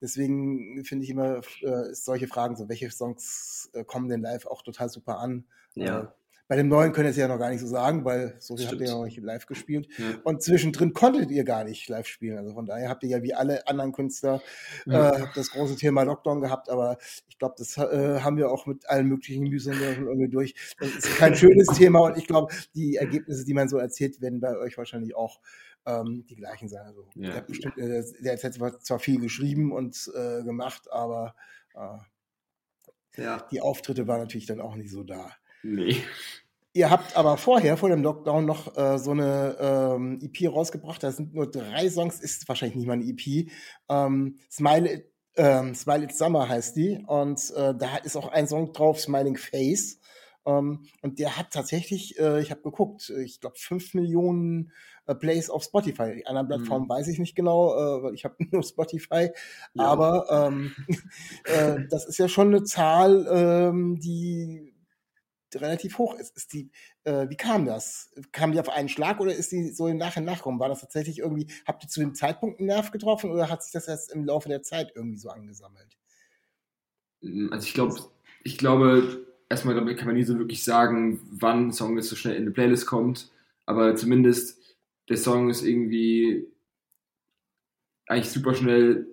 deswegen 0.00 0.84
finde 0.84 1.04
ich 1.04 1.10
immer 1.10 1.40
äh, 1.62 1.92
solche 1.92 2.28
Fragen, 2.28 2.54
so 2.54 2.68
welche 2.68 2.88
Songs 2.90 3.70
äh, 3.72 3.84
kommen 3.84 4.08
denn 4.08 4.20
live 4.20 4.46
auch 4.46 4.62
total 4.62 4.88
super 4.88 5.18
an. 5.18 5.44
Ja. 5.74 6.14
Bei 6.46 6.56
dem 6.56 6.68
neuen 6.68 6.92
könnt 6.92 7.06
ihr 7.06 7.10
es 7.10 7.16
ja 7.16 7.26
noch 7.26 7.38
gar 7.38 7.48
nicht 7.48 7.60
so 7.60 7.66
sagen, 7.66 8.04
weil 8.04 8.36
so 8.38 8.54
viel 8.56 8.66
habt 8.66 8.78
ihr 8.78 8.86
ja 8.86 8.92
noch 8.94 9.04
nicht 9.04 9.16
live 9.18 9.46
gespielt. 9.46 9.88
Ja. 9.96 10.04
Und 10.24 10.42
zwischendrin 10.42 10.92
konntet 10.92 11.30
ihr 11.30 11.42
gar 11.44 11.64
nicht 11.64 11.88
live 11.88 12.06
spielen. 12.06 12.36
Also 12.36 12.52
von 12.52 12.66
daher 12.66 12.90
habt 12.90 13.02
ihr 13.02 13.08
ja 13.08 13.22
wie 13.22 13.32
alle 13.32 13.66
anderen 13.66 13.92
Künstler 13.92 14.42
Ja. 14.84 15.10
äh, 15.10 15.26
das 15.34 15.50
große 15.52 15.76
Thema 15.76 16.02
Lockdown 16.02 16.42
gehabt. 16.42 16.68
Aber 16.68 16.98
ich 17.28 17.38
glaube, 17.38 17.54
das 17.56 17.78
äh, 17.78 18.20
haben 18.20 18.36
wir 18.36 18.50
auch 18.50 18.66
mit 18.66 18.88
allen 18.90 19.06
möglichen 19.06 19.44
Mühsalen 19.44 20.06
irgendwie 20.06 20.28
durch. 20.28 20.54
Das 20.78 20.90
ist 20.90 21.16
kein 21.16 21.34
schönes 21.34 21.68
Thema 21.68 22.00
und 22.00 22.18
ich 22.18 22.26
glaube, 22.26 22.52
die 22.74 22.96
Ergebnisse, 22.96 23.46
die 23.46 23.54
man 23.54 23.68
so 23.70 23.78
erzählt, 23.78 24.20
werden 24.20 24.40
bei 24.40 24.54
euch 24.58 24.76
wahrscheinlich 24.76 25.16
auch 25.16 25.40
ähm, 25.86 26.26
die 26.28 26.36
gleichen 26.36 26.68
sein. 26.68 26.84
Also 26.86 27.08
Ja. 27.14 27.28
der, 27.28 27.36
hat 27.36 27.46
bestimmt, 27.46 27.78
äh, 27.78 28.04
der 28.20 28.32
hat 28.34 28.42
jetzt 28.42 28.60
zwar 28.86 28.98
viel 28.98 29.18
geschrieben 29.18 29.72
und 29.72 30.10
äh, 30.14 30.42
gemacht, 30.42 30.92
aber 30.92 31.34
äh, 31.74 31.98
die 33.50 33.60
Auftritte 33.60 34.06
waren 34.08 34.20
natürlich 34.20 34.46
dann 34.46 34.60
auch 34.60 34.76
nicht 34.76 34.90
so 34.90 35.04
da. 35.04 35.30
Nee. 35.64 35.96
Ihr 36.76 36.90
habt 36.90 37.16
aber 37.16 37.36
vorher, 37.36 37.76
vor 37.76 37.88
dem 37.88 38.02
Lockdown, 38.02 38.44
noch 38.44 38.76
äh, 38.76 38.98
so 38.98 39.12
eine 39.12 39.56
ähm, 39.60 40.18
EP 40.20 40.52
rausgebracht. 40.52 41.02
Da 41.02 41.12
sind 41.12 41.32
nur 41.32 41.50
drei 41.50 41.88
Songs, 41.88 42.20
ist 42.20 42.48
wahrscheinlich 42.48 42.76
nicht 42.76 42.86
mal 42.86 42.94
eine 42.94 43.04
EP. 43.04 43.48
Ähm, 43.88 44.38
Smile, 44.50 44.92
It, 44.92 45.12
ähm, 45.36 45.74
Smile 45.74 46.04
It's 46.04 46.18
Summer 46.18 46.48
heißt 46.48 46.76
die. 46.76 47.02
Und 47.06 47.38
äh, 47.56 47.74
da 47.76 47.96
ist 48.02 48.16
auch 48.16 48.28
ein 48.28 48.48
Song 48.48 48.72
drauf, 48.72 49.00
Smiling 49.00 49.36
Face. 49.36 50.00
Ähm, 50.46 50.82
und 51.00 51.20
der 51.20 51.36
hat 51.38 51.52
tatsächlich, 51.52 52.18
äh, 52.18 52.40
ich 52.40 52.50
habe 52.50 52.62
geguckt, 52.62 53.08
ich 53.08 53.40
glaube, 53.40 53.56
fünf 53.56 53.94
Millionen 53.94 54.72
äh, 55.06 55.14
Plays 55.14 55.50
auf 55.50 55.62
Spotify. 55.62 56.16
Die 56.16 56.26
anderen 56.26 56.48
Plattformen 56.48 56.88
weiß 56.88 57.06
ich 57.06 57.20
nicht 57.20 57.36
genau, 57.36 57.72
äh, 57.72 58.02
weil 58.02 58.14
ich 58.14 58.24
habe 58.24 58.34
nur 58.50 58.64
Spotify. 58.64 59.30
Ja. 59.74 59.84
Aber 59.84 60.26
ähm, 60.28 60.74
äh, 61.44 61.86
das 61.88 62.04
ist 62.06 62.18
ja 62.18 62.28
schon 62.28 62.48
eine 62.48 62.64
Zahl, 62.64 63.28
ähm, 63.30 64.00
die 64.00 64.73
relativ 65.60 65.98
hoch 65.98 66.14
ist. 66.14 66.36
ist 66.36 66.52
die, 66.52 66.70
äh, 67.04 67.28
wie 67.28 67.36
kam 67.36 67.66
das? 67.66 68.10
Kam 68.32 68.52
die 68.52 68.60
auf 68.60 68.68
einen 68.68 68.88
Schlag 68.88 69.20
oder 69.20 69.34
ist 69.34 69.52
die 69.52 69.70
so 69.70 69.86
im 69.88 69.96
Nach 69.96 70.16
und 70.16 70.24
Nachkommen? 70.24 70.60
War 70.60 70.68
das 70.68 70.80
tatsächlich 70.80 71.18
irgendwie, 71.18 71.48
habt 71.66 71.84
ihr 71.84 71.88
zu 71.88 72.00
dem 72.00 72.14
Zeitpunkt 72.14 72.58
einen 72.58 72.68
Nerv 72.68 72.90
getroffen 72.90 73.30
oder 73.30 73.48
hat 73.48 73.62
sich 73.62 73.72
das 73.72 73.88
erst 73.88 74.12
im 74.12 74.24
Laufe 74.24 74.48
der 74.48 74.62
Zeit 74.62 74.92
irgendwie 74.94 75.18
so 75.18 75.28
angesammelt? 75.28 75.96
Also 77.50 77.66
ich 77.66 77.74
glaube, 77.74 77.96
ich 78.42 78.58
glaube, 78.58 79.26
erstmal 79.48 79.74
kann 79.94 80.06
man 80.06 80.16
nie 80.16 80.24
so 80.24 80.38
wirklich 80.38 80.64
sagen, 80.64 81.20
wann 81.30 81.68
ein 81.68 81.72
Song 81.72 81.96
jetzt 81.96 82.08
so 82.08 82.16
schnell 82.16 82.36
in 82.36 82.42
eine 82.42 82.50
Playlist 82.50 82.86
kommt. 82.86 83.30
Aber 83.66 83.96
zumindest 83.96 84.76
der 85.08 85.16
Song 85.16 85.50
ist 85.50 85.62
irgendwie 85.62 86.46
eigentlich 88.06 88.30
super 88.30 88.54
schnell. 88.54 89.06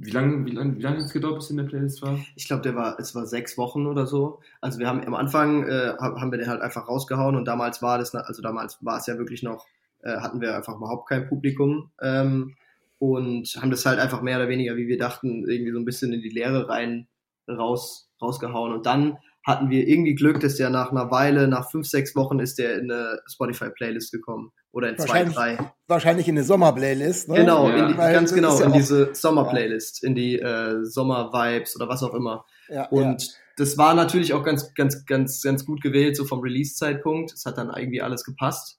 Wie 0.00 0.10
lange 0.10 0.44
wie 0.46 0.52
lang, 0.52 0.76
wie 0.76 0.82
lang 0.82 0.94
hat 0.94 1.02
es 1.02 1.12
gedauert, 1.12 1.36
bis 1.36 1.50
in 1.50 1.56
der 1.56 1.64
Playlist 1.64 2.02
war? 2.02 2.18
Ich 2.36 2.46
glaube, 2.46 2.62
der 2.62 2.74
war, 2.76 3.00
es 3.00 3.14
war 3.14 3.26
sechs 3.26 3.58
Wochen 3.58 3.86
oder 3.86 4.06
so. 4.06 4.40
Also 4.60 4.78
wir 4.78 4.86
haben 4.86 5.04
am 5.04 5.14
Anfang 5.14 5.66
äh, 5.68 5.94
hab- 5.98 6.20
haben 6.20 6.30
wir 6.30 6.38
den 6.38 6.48
halt 6.48 6.60
einfach 6.60 6.86
rausgehauen 6.88 7.34
und 7.36 7.46
damals 7.46 7.82
war 7.82 7.98
das, 7.98 8.14
also 8.14 8.40
damals 8.40 8.78
war 8.80 8.98
es 8.98 9.06
ja 9.06 9.18
wirklich 9.18 9.42
noch, 9.42 9.66
äh, 10.02 10.18
hatten 10.18 10.40
wir 10.40 10.54
einfach 10.56 10.76
überhaupt 10.76 11.08
kein 11.08 11.28
Publikum 11.28 11.90
ähm, 12.00 12.54
und 13.00 13.48
haben 13.60 13.70
das 13.70 13.86
halt 13.86 13.98
einfach 13.98 14.22
mehr 14.22 14.36
oder 14.38 14.48
weniger, 14.48 14.76
wie 14.76 14.86
wir 14.86 14.98
dachten, 14.98 15.48
irgendwie 15.48 15.72
so 15.72 15.78
ein 15.78 15.84
bisschen 15.84 16.12
in 16.12 16.22
die 16.22 16.28
Leere 16.28 16.68
rein 16.68 17.08
raus 17.48 18.10
rausgehauen 18.22 18.72
und 18.72 18.86
dann 18.86 19.18
hatten 19.44 19.70
wir 19.70 19.88
irgendwie 19.88 20.14
Glück, 20.14 20.40
dass 20.40 20.56
der 20.56 20.68
nach 20.70 20.90
einer 20.90 21.10
Weile, 21.10 21.48
nach 21.48 21.70
fünf, 21.70 21.86
sechs 21.86 22.14
Wochen 22.14 22.38
ist 22.38 22.58
der 22.58 22.78
in 22.78 22.90
eine 22.90 23.20
Spotify-Playlist 23.26 24.12
gekommen. 24.12 24.52
Oder 24.78 24.90
in 24.90 24.96
zwei, 24.96 25.08
Wahrscheinlich- 25.08 25.34
drei. 25.34 25.72
Wahrscheinlich 25.88 26.28
in 26.28 26.36
eine 26.38 26.44
Sommerplaylist, 26.44 27.28
ne? 27.28 27.34
Genau, 27.34 27.68
Ja. 27.68 27.76
in 27.78 27.88
die, 27.88 27.94
ganz 27.94 28.32
genau, 28.32 28.56
ja 28.60 28.66
in 28.66 28.72
diese 28.74 29.12
Sommer-Playlist, 29.12 30.04
in 30.04 30.14
die 30.14 30.38
äh, 30.38 30.84
Sommer-Vibes 30.84 31.74
oder 31.74 31.88
was 31.88 32.04
auch 32.04 32.14
immer. 32.14 32.44
Ja, 32.68 32.86
Und 32.88 33.28
das 33.56 33.76
war 33.76 33.94
natürlich 33.94 34.34
auch 34.34 34.44
ganz, 34.44 34.72
ganz, 34.74 35.04
ganz, 35.04 35.42
ganz 35.42 35.66
gut 35.66 35.82
gewählt, 35.82 36.14
so 36.14 36.24
vom 36.24 36.38
Release-Zeitpunkt. 36.40 37.32
Es 37.32 37.44
hat 37.44 37.58
dann 37.58 37.72
irgendwie 37.76 38.00
alles 38.02 38.22
gepasst. 38.22 38.78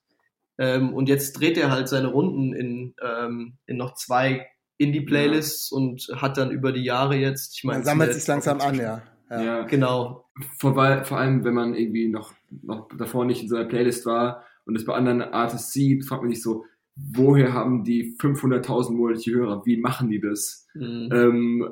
Ähm, 0.58 0.94
und 0.94 1.10
jetzt 1.10 1.34
dreht 1.34 1.58
er 1.58 1.70
halt 1.70 1.90
seine 1.90 2.08
Runden 2.08 2.54
in, 2.54 2.96
ähm, 3.06 3.58
in 3.66 3.76
noch 3.76 3.96
zwei 3.96 4.48
Indie-Playlists 4.78 5.70
und 5.70 6.08
hat 6.16 6.38
dann 6.38 6.50
über 6.52 6.72
die 6.72 6.84
Jahre 6.86 7.16
jetzt, 7.18 7.58
ich 7.58 7.66
meine, 7.66 7.80
Man 7.80 7.86
sammelt 7.86 8.14
sich 8.14 8.26
langsam 8.26 8.62
an, 8.62 8.76
ja. 8.80 9.02
ja. 9.30 9.64
Genau, 9.64 10.26
Vor, 10.58 10.74
vor 11.04 11.18
allem, 11.18 11.44
wenn 11.44 11.54
man 11.54 11.74
irgendwie 11.76 12.08
noch, 12.08 12.34
noch 12.62 12.88
davor 12.98 13.26
nicht 13.26 13.42
in 13.44 13.50
so 13.50 13.58
einer 13.58 13.66
Playlist 13.66 14.06
war 14.06 14.46
und 14.70 14.76
es 14.76 14.86
bei 14.86 14.94
anderen 14.94 15.22
Artists 15.24 15.74
sieht, 15.74 16.06
fragt 16.06 16.22
man 16.22 16.32
sich 16.32 16.44
so, 16.44 16.64
woher 16.96 17.54
haben 17.54 17.84
die 17.84 18.16
500.000 18.20 18.92
monatliche 18.92 19.32
Hörer? 19.32 19.66
Wie 19.66 19.78
machen 19.78 20.10
die 20.10 20.22
das? 20.22 20.68
Mhm. 20.76 21.10
Ähm, 21.12 21.70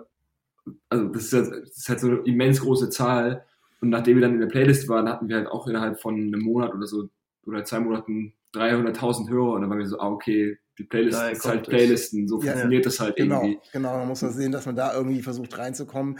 also 0.89 1.08
das 1.10 1.25
ist, 1.25 1.34
halt, 1.34 1.51
das 1.62 1.77
ist 1.77 1.89
halt 1.89 2.00
so 2.00 2.08
eine 2.08 2.18
immens 2.25 2.60
große 2.62 2.89
Zahl. 2.89 3.46
Und 3.82 3.89
nachdem 3.89 4.16
wir 4.18 4.22
dann 4.22 4.34
in 4.34 4.39
der 4.39 4.48
Playlist 4.48 4.89
waren, 4.89 5.08
hatten 5.08 5.30
wir 5.30 5.36
halt 5.36 5.48
auch 5.48 5.68
innerhalb 5.68 6.01
von 6.01 6.16
einem 6.16 6.42
Monat 6.42 6.74
oder 6.74 6.88
so 6.88 7.08
oder 7.46 7.63
zwei 7.63 7.80
Monaten 7.80 8.34
300.000 8.56 9.30
Hörer 9.30 9.51
und 9.54 9.62
dann 9.62 9.70
waren 9.70 9.77
wir 9.80 9.88
so, 9.88 10.00
ah, 10.00 10.10
okay, 10.10 10.58
die 10.80 10.84
Playlist 10.84 11.18
Daher 11.20 11.32
ist 11.34 11.46
halt. 11.46 11.68
Playlisten, 11.68 12.27
so 12.27 12.42
Ja, 12.42 12.51
funktioniert 12.51 12.86
das 12.88 13.00
halt 13.00 13.16
Genau, 13.16 13.44
irgendwie. 13.44 13.60
genau. 13.72 13.98
Man 14.00 14.08
muss 14.08 14.22
das 14.22 14.36
sehen, 14.36 14.51
dass 14.51 14.66
man 14.66 14.75
da 14.75 14.96
irgendwie 14.96 15.22
versucht 15.22 15.58
reinzukommen. 15.58 16.18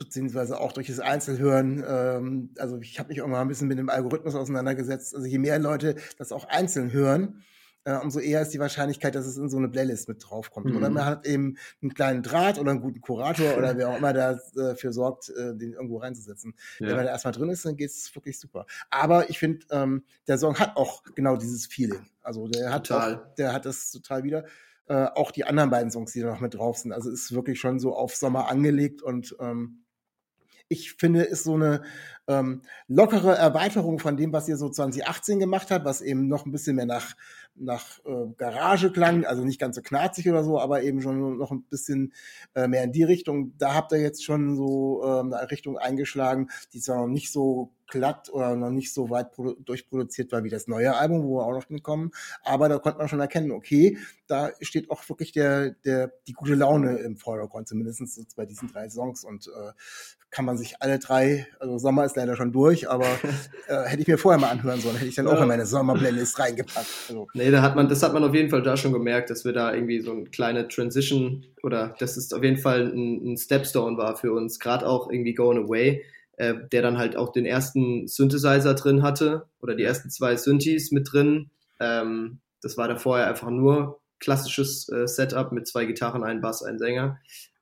Äh, 0.00 0.04
beziehungsweise 0.04 0.60
auch 0.60 0.72
durch 0.72 0.88
das 0.88 1.00
Einzelhören. 1.00 1.84
Ähm, 1.86 2.50
also 2.58 2.78
ich 2.78 2.98
habe 2.98 3.08
mich 3.10 3.22
auch 3.22 3.28
mal 3.28 3.40
ein 3.40 3.48
bisschen 3.48 3.68
mit 3.68 3.78
dem 3.78 3.88
Algorithmus 3.88 4.34
auseinandergesetzt. 4.34 5.14
Also 5.14 5.26
je 5.26 5.38
mehr 5.38 5.58
Leute 5.58 5.96
das 6.18 6.32
auch 6.32 6.46
einzeln 6.48 6.92
hören, 6.92 7.42
äh, 7.86 7.96
umso 7.98 8.18
eher 8.18 8.40
ist 8.40 8.48
die 8.54 8.58
Wahrscheinlichkeit, 8.58 9.14
dass 9.14 9.26
es 9.26 9.36
in 9.36 9.50
so 9.50 9.58
eine 9.58 9.68
Playlist 9.68 10.08
mit 10.08 10.24
draufkommt. 10.26 10.66
Mhm. 10.70 10.76
Oder 10.76 10.88
man 10.90 11.04
hat 11.04 11.26
eben 11.26 11.58
einen 11.82 11.92
kleinen 11.92 12.22
Draht 12.22 12.58
oder 12.58 12.70
einen 12.70 12.80
guten 12.80 13.02
Kurator 13.02 13.58
oder 13.58 13.76
wer 13.76 13.90
auch 13.90 13.98
immer 13.98 14.14
dafür 14.14 14.92
sorgt, 14.92 15.28
äh, 15.28 15.54
den 15.54 15.74
irgendwo 15.74 15.98
reinzusetzen. 15.98 16.54
Wenn 16.78 16.88
man 16.88 16.98
Ja. 16.98 17.04
da 17.04 17.10
erstmal 17.10 17.34
drin 17.34 17.50
ist, 17.50 17.64
dann 17.66 17.76
geht 17.76 17.90
es 17.90 18.14
wirklich 18.14 18.40
super. 18.40 18.64
Aber 18.88 19.28
ich 19.28 19.38
finde, 19.38 19.66
ähm, 19.70 20.02
der 20.26 20.38
Song 20.38 20.58
hat 20.58 20.76
auch 20.76 21.02
genau 21.14 21.36
dieses 21.36 21.66
Feeling. 21.66 22.06
Also 22.22 22.48
der 22.48 22.72
hat 22.72 22.86
Total. 22.86 23.16
Auch, 23.16 23.34
der 23.34 23.52
hat 23.52 23.66
das 23.66 23.90
total 23.90 24.24
wieder. 24.24 24.44
Äh, 24.86 25.06
auch 25.14 25.30
die 25.30 25.44
anderen 25.44 25.70
beiden 25.70 25.90
Songs, 25.90 26.12
die 26.12 26.20
da 26.20 26.28
noch 26.32 26.40
mit 26.40 26.54
drauf 26.54 26.78
sind. 26.78 26.92
Also 26.92 27.10
ist 27.10 27.32
wirklich 27.32 27.58
schon 27.58 27.78
so 27.78 27.94
auf 27.94 28.14
Sommer 28.14 28.48
angelegt 28.48 29.02
und 29.02 29.34
ähm, 29.40 29.84
ich 30.68 30.94
finde, 30.94 31.22
ist 31.22 31.44
so 31.44 31.54
eine 31.54 31.82
ähm, 32.26 32.62
lockere 32.88 33.36
Erweiterung 33.36 33.98
von 33.98 34.16
dem, 34.16 34.32
was 34.32 34.48
ihr 34.48 34.56
so 34.56 34.70
2018 34.70 35.38
gemacht 35.38 35.70
habt, 35.70 35.84
was 35.84 36.00
eben 36.00 36.26
noch 36.26 36.46
ein 36.46 36.52
bisschen 36.52 36.76
mehr 36.76 36.86
nach, 36.86 37.14
nach 37.54 37.98
äh, 38.04 38.32
Garage 38.36 38.90
klang, 38.90 39.24
also 39.26 39.44
nicht 39.44 39.60
ganz 39.60 39.76
so 39.76 39.82
knarzig 39.82 40.28
oder 40.28 40.42
so, 40.42 40.58
aber 40.58 40.82
eben 40.82 41.02
schon 41.02 41.36
noch 41.38 41.50
ein 41.50 41.64
bisschen 41.64 42.14
äh, 42.54 42.66
mehr 42.66 42.84
in 42.84 42.92
die 42.92 43.04
Richtung. 43.04 43.56
Da 43.58 43.74
habt 43.74 43.92
ihr 43.92 44.00
jetzt 44.00 44.24
schon 44.24 44.56
so 44.56 45.02
ähm, 45.04 45.32
eine 45.32 45.50
Richtung 45.50 45.76
eingeschlagen, 45.76 46.48
die 46.72 46.80
zwar 46.80 46.96
noch 46.96 47.08
nicht 47.08 47.30
so 47.30 47.72
glatt 47.86 48.30
oder 48.32 48.56
noch 48.56 48.70
nicht 48.70 48.92
so 48.92 49.10
weit 49.10 49.32
produ 49.32 49.54
durchproduziert 49.64 50.32
war 50.32 50.44
wie 50.44 50.50
das 50.50 50.66
neue 50.66 50.96
Album, 50.96 51.22
wo 51.22 51.38
wir 51.38 51.46
auch 51.46 51.52
noch 51.52 51.66
hinkommen, 51.66 52.10
aber 52.42 52.68
da 52.68 52.78
konnte 52.78 52.98
man 52.98 53.08
schon 53.08 53.20
erkennen, 53.20 53.50
okay, 53.52 53.98
da 54.26 54.50
steht 54.60 54.90
auch 54.90 55.06
wirklich 55.08 55.32
der, 55.32 55.70
der, 55.84 56.12
die 56.26 56.32
gute 56.32 56.54
Laune 56.54 56.96
im 56.98 57.16
Vordergrund, 57.16 57.68
zumindest 57.68 58.34
bei 58.36 58.46
diesen 58.46 58.68
drei 58.72 58.88
Songs 58.88 59.24
und 59.24 59.46
äh, 59.48 59.72
kann 60.30 60.44
man 60.46 60.58
sich 60.58 60.74
alle 60.80 60.98
drei, 60.98 61.46
also 61.60 61.78
Sommer 61.78 62.04
ist 62.04 62.16
leider 62.16 62.34
schon 62.34 62.50
durch, 62.52 62.90
aber 62.90 63.06
äh, 63.68 63.82
hätte 63.84 64.02
ich 64.02 64.08
mir 64.08 64.18
vorher 64.18 64.40
mal 64.40 64.48
anhören 64.50 64.80
sollen, 64.80 64.96
hätte 64.96 65.08
ich 65.08 65.14
dann 65.14 65.28
auch 65.28 65.34
Ja. 65.34 65.42
in 65.42 65.48
meine 65.48 65.64
Sommerplaylist 65.64 66.38
reingepackt. 66.40 66.88
Also, 67.08 67.28
Nee, 67.34 67.50
da 67.52 67.62
hat 67.62 67.76
man, 67.76 67.88
das 67.88 68.02
hat 68.02 68.12
man 68.14 68.24
auf 68.24 68.34
jeden 68.34 68.50
Fall 68.50 68.62
da 68.62 68.76
schon 68.76 68.92
gemerkt, 68.92 69.30
dass 69.30 69.44
wir 69.44 69.52
da 69.52 69.72
irgendwie 69.72 70.00
so 70.00 70.10
eine 70.10 70.24
kleine 70.24 70.66
Transition 70.66 71.46
oder 71.62 71.94
dass 72.00 72.16
es 72.16 72.32
auf 72.32 72.42
jeden 72.42 72.58
Fall 72.58 72.92
ein, 72.92 73.32
ein 73.34 73.36
Stepstone 73.36 73.96
war 73.96 74.16
für 74.16 74.32
uns, 74.32 74.58
gerade 74.58 74.86
auch 74.88 75.08
irgendwie 75.08 75.34
Going 75.34 75.64
Away, 75.66 76.04
äh, 76.36 76.54
der 76.72 76.82
dann 76.82 76.98
halt 76.98 77.16
auch 77.16 77.32
den 77.32 77.46
ersten 77.46 78.06
Synthesizer 78.06 78.74
drin 78.74 79.02
hatte 79.02 79.48
oder 79.60 79.74
die 79.74 79.84
ersten 79.84 80.10
zwei 80.10 80.36
Synthes 80.36 80.90
mit 80.90 81.12
drin. 81.12 81.50
Ähm, 81.80 82.40
das 82.62 82.76
war 82.76 82.88
da 82.88 82.96
vorher 82.96 83.26
einfach 83.28 83.50
nur 83.50 84.00
klassisches 84.20 84.88
äh, 84.88 85.06
Setup 85.06 85.52
mit 85.52 85.66
zwei 85.66 85.84
Gitarren, 85.84 86.24
ein 86.24 86.40
Bass, 86.40 86.62
ein 86.62 86.78
Sänger 86.78 87.18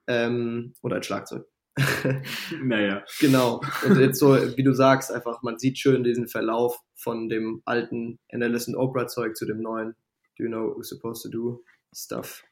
ähm, 0.07 0.75
und 0.81 0.93
ein 0.93 1.03
Schlagzeug. 1.03 1.45
Naja. 2.63 3.03
Genau. 3.21 3.63
Und 3.87 3.99
jetzt 3.99 4.19
so, 4.19 4.35
wie 4.57 4.63
du 4.63 4.75
sagst, 4.75 5.11
einfach, 5.11 5.43
man 5.43 5.59
sieht 5.59 5.79
schön 5.79 6.05
diesen 6.05 6.29
Verlauf 6.29 6.79
von 6.95 7.29
dem 7.29 7.63
alten 7.65 8.19
Annalise 8.31 8.71
und 8.71 8.77
Oprah 8.77 9.07
Zeug 9.07 9.37
zu 9.37 9.47
dem 9.47 9.61
neuen 9.61 9.95
Do 10.39 10.45
you 10.45 10.49
know 10.49 10.69
what 10.69 10.77
we're 10.77 10.85
supposed 10.85 11.23
to 11.23 11.29
do 11.29 11.65
stuff. 11.95 12.43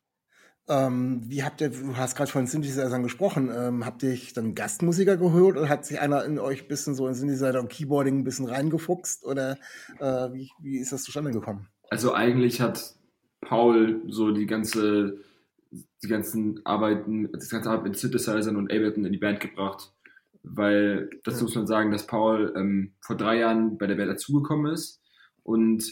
Ähm, 0.71 1.23
wie 1.27 1.43
habt 1.43 1.61
ihr, 1.61 1.71
du 1.71 1.97
hast 1.97 2.15
gerade 2.15 2.31
von 2.31 2.47
Synthesizern 2.47 3.03
gesprochen, 3.03 3.51
ähm, 3.55 3.85
habt 3.85 4.05
ihr 4.05 4.17
dann 4.35 4.55
Gastmusiker 4.55 5.17
geholt 5.17 5.57
oder 5.57 5.69
hat 5.69 5.85
sich 5.85 6.01
einer 6.01 6.25
in 6.25 6.39
euch 6.39 6.63
ein 6.63 6.69
bisschen 6.69 6.95
so 6.95 7.09
in 7.09 7.15
Synthesizer 7.15 7.59
und 7.59 7.69
Keyboarding 7.69 8.21
ein 8.21 8.25
bisschen 8.25 8.47
reingefuchst 8.47 9.25
oder 9.27 9.59
äh, 9.99 10.33
wie, 10.33 10.51
wie 10.61 10.79
ist 10.79 10.93
das 10.93 11.03
zustande 11.03 11.33
gekommen? 11.33 11.67
Also 11.91 12.15
eigentlich 12.15 12.61
hat 12.61 12.95
Paul 13.41 14.01
so 14.07 14.31
die 14.31 14.47
ganze, 14.47 15.19
die 15.71 16.09
ganzen 16.09 16.65
Arbeiten, 16.65 17.33
das 17.33 17.51
ganze 17.51 17.71
Arbeit 17.71 17.85
mit 17.85 17.99
Synthesizern 17.99 18.57
und 18.57 18.71
Ableton 18.71 19.05
in 19.05 19.13
die 19.13 19.19
Band 19.19 19.41
gebracht. 19.41 19.93
Weil, 20.43 21.11
dazu 21.25 21.45
muss 21.45 21.55
man 21.55 21.67
sagen, 21.67 21.91
dass 21.91 22.07
Paul 22.07 22.55
ähm, 22.57 22.95
vor 23.01 23.17
drei 23.17 23.39
Jahren 23.39 23.77
bei 23.77 23.87
der 23.87 23.97
Band 23.97 24.11
dazugekommen 24.11 24.73
ist 24.73 25.03
und 25.43 25.85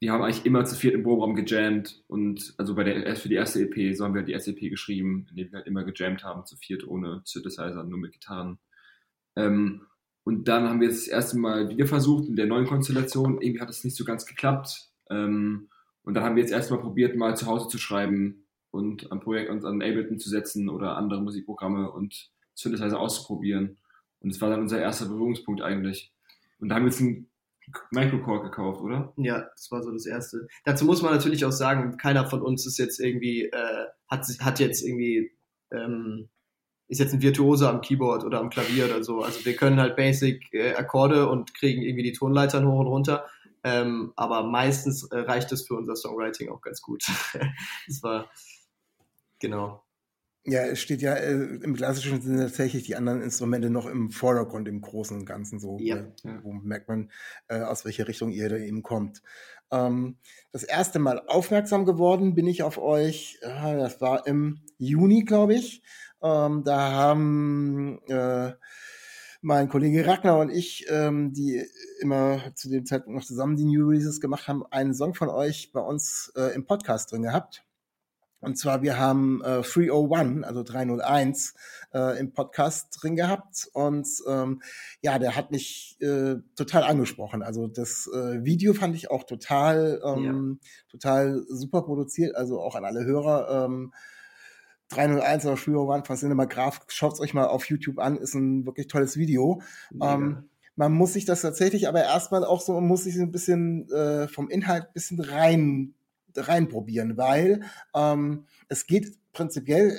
die 0.00 0.10
haben 0.10 0.22
eigentlich 0.22 0.44
immer 0.44 0.64
zu 0.64 0.76
viert 0.76 0.94
im 0.94 1.02
Proberaum 1.02 1.34
gejammt 1.34 2.02
und 2.06 2.54
also 2.58 2.74
bei 2.74 2.84
der 2.84 3.16
für 3.16 3.28
die 3.28 3.34
erste 3.34 3.62
EP, 3.62 3.96
so 3.96 4.04
haben 4.04 4.14
wir 4.14 4.20
halt 4.20 4.28
die 4.28 4.32
erste 4.32 4.50
EP 4.50 4.70
geschrieben, 4.70 5.26
in 5.30 5.36
der 5.36 5.46
wir 5.46 5.58
halt 5.58 5.66
immer 5.66 5.84
gejammt 5.84 6.22
haben, 6.22 6.44
zu 6.44 6.56
viert 6.56 6.86
ohne 6.86 7.22
Synthesizer, 7.24 7.82
nur 7.84 7.98
mit 7.98 8.12
Gitarren. 8.12 8.58
Ähm, 9.36 9.86
und 10.24 10.48
dann 10.48 10.68
haben 10.68 10.80
wir 10.80 10.88
es 10.88 11.04
das 11.04 11.08
erste 11.08 11.38
Mal 11.38 11.68
wieder 11.68 11.86
versucht 11.86 12.26
in 12.26 12.36
der 12.36 12.46
neuen 12.46 12.66
Konstellation. 12.66 13.40
Irgendwie 13.40 13.60
hat 13.60 13.70
es 13.70 13.84
nicht 13.84 13.96
so 13.96 14.04
ganz 14.04 14.26
geklappt. 14.26 14.90
Ähm, 15.08 15.68
und 16.02 16.14
dann 16.14 16.24
haben 16.24 16.36
wir 16.36 16.42
jetzt 16.42 16.52
erstmal 16.52 16.80
probiert, 16.80 17.16
mal 17.16 17.36
zu 17.36 17.46
Hause 17.46 17.68
zu 17.68 17.78
schreiben 17.78 18.46
und 18.72 19.12
am 19.12 19.20
Projekt 19.20 19.50
uns 19.50 19.64
an 19.64 19.82
Ableton 19.82 20.18
zu 20.18 20.28
setzen 20.28 20.68
oder 20.68 20.96
andere 20.96 21.22
Musikprogramme 21.22 21.92
und 21.92 22.30
Synthesizer 22.54 22.98
auszuprobieren. 22.98 23.78
Und 24.20 24.32
das 24.32 24.40
war 24.40 24.50
dann 24.50 24.60
unser 24.60 24.80
erster 24.80 25.06
Berührungspunkt 25.06 25.62
eigentlich. 25.62 26.12
Und 26.58 26.68
da 26.68 26.74
haben 26.74 26.82
wir 26.82 26.90
jetzt 26.90 27.00
einen 27.00 27.28
Microcore 27.90 28.42
gekauft, 28.42 28.80
oder? 28.80 29.12
Ja, 29.16 29.48
das 29.54 29.70
war 29.70 29.82
so 29.82 29.92
das 29.92 30.06
Erste. 30.06 30.46
Dazu 30.64 30.84
muss 30.84 31.02
man 31.02 31.12
natürlich 31.12 31.44
auch 31.44 31.52
sagen, 31.52 31.96
keiner 31.96 32.26
von 32.26 32.42
uns 32.42 32.66
ist 32.66 32.78
jetzt 32.78 33.00
irgendwie, 33.00 33.44
äh, 33.44 33.86
hat, 34.08 34.26
hat 34.40 34.60
jetzt 34.60 34.82
irgendwie, 34.82 35.32
ähm, 35.72 36.28
ist 36.88 37.00
jetzt 37.00 37.14
ein 37.14 37.22
Virtuose 37.22 37.68
am 37.68 37.80
Keyboard 37.80 38.24
oder 38.24 38.40
am 38.40 38.50
Klavier 38.50 38.84
oder 38.86 39.02
so. 39.02 39.22
Also 39.22 39.44
wir 39.44 39.56
können 39.56 39.80
halt 39.80 39.96
basic 39.96 40.52
äh, 40.52 40.74
Akkorde 40.74 41.28
und 41.28 41.54
kriegen 41.54 41.82
irgendwie 41.82 42.04
die 42.04 42.12
Tonleitern 42.12 42.66
hoch 42.66 42.80
und 42.80 42.86
runter. 42.86 43.26
Ähm, 43.64 44.12
aber 44.14 44.44
meistens 44.44 45.04
äh, 45.10 45.18
reicht 45.18 45.50
es 45.50 45.66
für 45.66 45.74
unser 45.74 45.96
Songwriting 45.96 46.50
auch 46.50 46.60
ganz 46.60 46.80
gut. 46.80 47.04
das 47.88 48.02
war, 48.02 48.30
genau. 49.40 49.85
Ja, 50.48 50.60
es 50.64 50.80
steht 50.80 51.02
ja 51.02 51.14
äh, 51.14 51.32
im 51.32 51.74
klassischen 51.74 52.20
Sinne 52.20 52.44
tatsächlich 52.44 52.84
die 52.84 52.94
anderen 52.94 53.20
Instrumente 53.20 53.68
noch 53.68 53.86
im 53.86 54.10
Vordergrund, 54.10 54.68
im 54.68 54.80
Großen 54.80 55.16
und 55.16 55.26
Ganzen 55.26 55.58
so. 55.58 55.78
Ja. 55.80 55.96
Äh, 55.96 56.38
wo 56.42 56.52
merkt 56.52 56.88
man, 56.88 57.10
äh, 57.48 57.60
aus 57.60 57.84
welcher 57.84 58.06
Richtung 58.06 58.30
ihr 58.30 58.48
da 58.48 58.56
eben 58.56 58.82
kommt. 58.82 59.22
Ähm, 59.72 60.16
das 60.52 60.62
erste 60.62 61.00
Mal 61.00 61.20
aufmerksam 61.26 61.84
geworden 61.84 62.34
bin 62.34 62.46
ich 62.46 62.62
auf 62.62 62.78
euch, 62.78 63.38
äh, 63.42 63.76
das 63.76 64.00
war 64.00 64.26
im 64.26 64.60
Juni, 64.78 65.24
glaube 65.24 65.54
ich. 65.54 65.82
Ähm, 66.22 66.62
da 66.64 66.92
haben 66.92 68.00
äh, 68.06 68.52
mein 69.42 69.68
Kollege 69.68 70.06
Ragnar 70.06 70.38
und 70.38 70.50
ich, 70.50 70.86
ähm, 70.88 71.32
die 71.32 71.64
immer 72.00 72.40
zu 72.54 72.70
dem 72.70 72.86
Zeitpunkt 72.86 73.18
noch 73.18 73.26
zusammen 73.26 73.56
die 73.56 73.64
New 73.64 73.88
Releases 73.88 74.20
gemacht 74.20 74.48
haben, 74.48 74.64
einen 74.70 74.94
Song 74.94 75.14
von 75.14 75.28
euch 75.28 75.72
bei 75.72 75.80
uns 75.80 76.32
äh, 76.36 76.54
im 76.54 76.66
Podcast 76.66 77.12
drin 77.12 77.22
gehabt. 77.22 77.64
Und 78.40 78.58
zwar, 78.58 78.82
wir 78.82 78.98
haben 78.98 79.42
äh, 79.42 79.62
301, 79.62 80.44
also 80.44 80.62
301, 80.62 81.54
äh, 81.94 82.18
im 82.18 82.32
Podcast 82.32 82.96
drin 83.00 83.16
gehabt. 83.16 83.68
Und 83.72 84.06
ähm, 84.28 84.62
ja, 85.00 85.18
der 85.18 85.36
hat 85.36 85.50
mich 85.50 85.96
äh, 86.00 86.36
total 86.54 86.84
angesprochen. 86.84 87.42
Also 87.42 87.66
das 87.66 88.08
äh, 88.12 88.44
Video 88.44 88.74
fand 88.74 88.94
ich 88.94 89.10
auch 89.10 89.24
total, 89.24 90.00
ähm, 90.04 90.60
total 90.90 91.44
super 91.48 91.82
produziert. 91.82 92.36
Also 92.36 92.60
auch 92.60 92.74
an 92.74 92.84
alle 92.84 93.04
Hörer. 93.04 93.64
Ähm, 93.64 93.92
301 94.90 95.46
oder 95.46 95.56
301 95.56 96.06
von 96.06 96.16
Cinema 96.16 96.44
Graph, 96.44 96.80
schaut's 96.86 97.20
euch 97.20 97.34
mal 97.34 97.46
auf 97.46 97.68
YouTube 97.68 97.98
an, 97.98 98.16
ist 98.16 98.34
ein 98.34 98.66
wirklich 98.66 98.86
tolles 98.86 99.16
Video. 99.16 99.60
Ähm, 100.00 100.48
man 100.76 100.92
muss 100.92 101.14
sich 101.14 101.24
das 101.24 101.40
tatsächlich 101.40 101.88
aber 101.88 102.04
erstmal 102.04 102.44
auch 102.44 102.60
so, 102.60 102.74
man 102.74 102.86
muss 102.86 103.04
sich 103.04 103.16
ein 103.16 103.32
bisschen 103.32 103.90
äh, 103.90 104.28
vom 104.28 104.48
Inhalt 104.48 104.84
ein 104.84 104.92
bisschen 104.92 105.20
rein 105.20 105.95
reinprobieren, 106.36 107.16
weil 107.16 107.62
ähm, 107.94 108.46
es 108.68 108.86
geht 108.86 109.16
prinzipiell, 109.32 109.90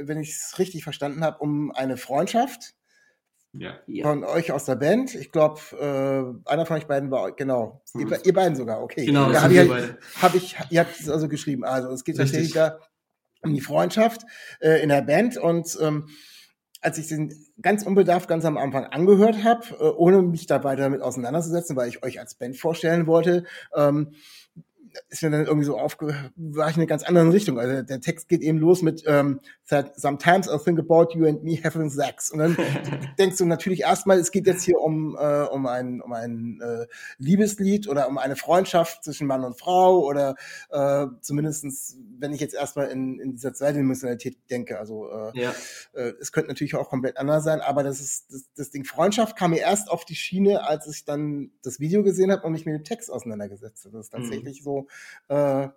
äh, 0.00 0.06
wenn 0.06 0.18
ich 0.20 0.30
es 0.30 0.58
richtig 0.58 0.84
verstanden 0.84 1.22
habe, 1.24 1.38
um 1.38 1.70
eine 1.72 1.96
Freundschaft 1.96 2.74
Ja. 3.52 3.74
ja. 3.86 4.04
von 4.06 4.24
euch 4.24 4.52
aus 4.52 4.64
der 4.64 4.76
Band. 4.76 5.14
Ich 5.14 5.30
glaube, 5.32 5.60
äh, 6.44 6.50
einer 6.50 6.66
von 6.66 6.76
euch 6.78 6.86
beiden 6.86 7.10
war, 7.10 7.32
genau, 7.32 7.82
ihr, 7.94 8.06
be- 8.06 8.20
ihr 8.24 8.32
beiden 8.32 8.56
sogar, 8.56 8.82
okay. 8.82 9.04
Genau, 9.06 9.30
da 9.30 9.42
habe 9.42 9.54
ich, 9.54 9.70
halt- 9.70 9.98
hab 10.22 10.34
ich, 10.34 10.56
ihr 10.70 10.80
habt 10.80 10.98
es 11.00 11.08
also 11.08 11.28
geschrieben. 11.28 11.64
Also 11.64 11.90
es 11.90 12.04
geht 12.04 12.16
tatsächlich 12.16 12.52
da 12.52 12.78
um 13.42 13.52
die 13.54 13.60
Freundschaft 13.60 14.22
äh, 14.60 14.82
in 14.82 14.88
der 14.88 15.02
Band 15.02 15.36
und 15.36 15.76
ähm, 15.80 16.08
als 16.80 16.98
ich 16.98 17.08
den 17.08 17.34
ganz 17.60 17.84
unbedarft 17.84 18.28
ganz 18.28 18.44
am 18.44 18.56
Anfang 18.58 18.84
angehört 18.86 19.42
habe, 19.44 19.66
äh, 19.78 19.82
ohne 19.96 20.22
mich 20.22 20.46
da 20.46 20.62
weiter 20.64 20.82
damit 20.82 21.00
auseinanderzusetzen, 21.02 21.76
weil 21.76 21.88
ich 21.88 22.02
euch 22.02 22.18
als 22.20 22.34
Band 22.34 22.56
vorstellen 22.56 23.06
wollte, 23.06 23.44
ähm, 23.74 24.14
ist 25.16 25.22
mir 25.22 25.30
dann 25.30 25.46
irgendwie 25.46 25.66
so 25.66 25.78
aufge, 25.78 26.14
war 26.36 26.68
ich 26.68 26.76
in 26.76 26.80
eine 26.80 26.86
ganz 26.86 27.02
andere 27.02 27.32
Richtung. 27.32 27.58
Also 27.58 27.82
der 27.82 28.00
Text 28.00 28.28
geht 28.28 28.42
eben 28.42 28.58
los 28.58 28.82
mit 28.82 29.02
ähm, 29.06 29.40
Sometimes 29.96 30.46
I 30.48 30.58
think 30.62 30.78
about 30.78 31.14
you 31.14 31.26
and 31.26 31.42
me 31.42 31.58
having 31.62 31.90
sex. 31.90 32.30
Und 32.30 32.38
dann 32.38 32.56
denkst 33.18 33.38
du 33.38 33.46
natürlich 33.46 33.80
erstmal, 33.80 34.18
es 34.18 34.30
geht 34.30 34.46
jetzt 34.46 34.62
hier 34.62 34.78
um, 34.78 35.16
äh, 35.18 35.42
um 35.42 35.66
ein, 35.66 36.00
um 36.00 36.12
ein 36.12 36.60
äh, 36.62 36.86
Liebeslied 37.18 37.88
oder 37.88 38.08
um 38.08 38.18
eine 38.18 38.36
Freundschaft 38.36 39.04
zwischen 39.04 39.26
Mann 39.26 39.44
und 39.44 39.58
Frau 39.58 40.04
oder 40.04 40.36
äh, 40.70 41.06
zumindestens, 41.20 41.96
wenn 42.18 42.32
ich 42.32 42.40
jetzt 42.40 42.54
erstmal 42.54 42.88
in, 42.88 43.18
in 43.18 43.32
dieser 43.32 43.54
Zweidimensionalität 43.54 44.38
denke. 44.50 44.78
Also 44.78 45.08
äh, 45.10 45.40
ja. 45.40 45.54
äh, 45.94 46.12
es 46.20 46.32
könnte 46.32 46.48
natürlich 46.48 46.74
auch 46.76 46.88
komplett 46.88 47.16
anders 47.16 47.44
sein, 47.44 47.60
aber 47.60 47.82
das 47.82 48.00
ist 48.00 48.32
das, 48.32 48.44
das 48.54 48.70
Ding 48.70 48.84
Freundschaft 48.84 49.36
kam 49.36 49.50
mir 49.50 49.60
erst 49.60 49.90
auf 49.90 50.04
die 50.04 50.14
Schiene, 50.14 50.64
als 50.64 50.86
ich 50.86 51.04
dann 51.04 51.50
das 51.62 51.80
Video 51.80 52.02
gesehen 52.02 52.30
habe 52.30 52.46
und 52.46 52.52
mich 52.52 52.66
mit 52.66 52.74
dem 52.74 52.84
Text 52.84 53.10
auseinandergesetzt 53.10 53.84
habe. 53.84 53.96
Das 53.96 54.06
ist 54.06 54.12
mhm. 54.12 54.18
tatsächlich 54.18 54.60
mhm. 54.60 54.64
so 54.64 54.86
äh, 55.28 55.68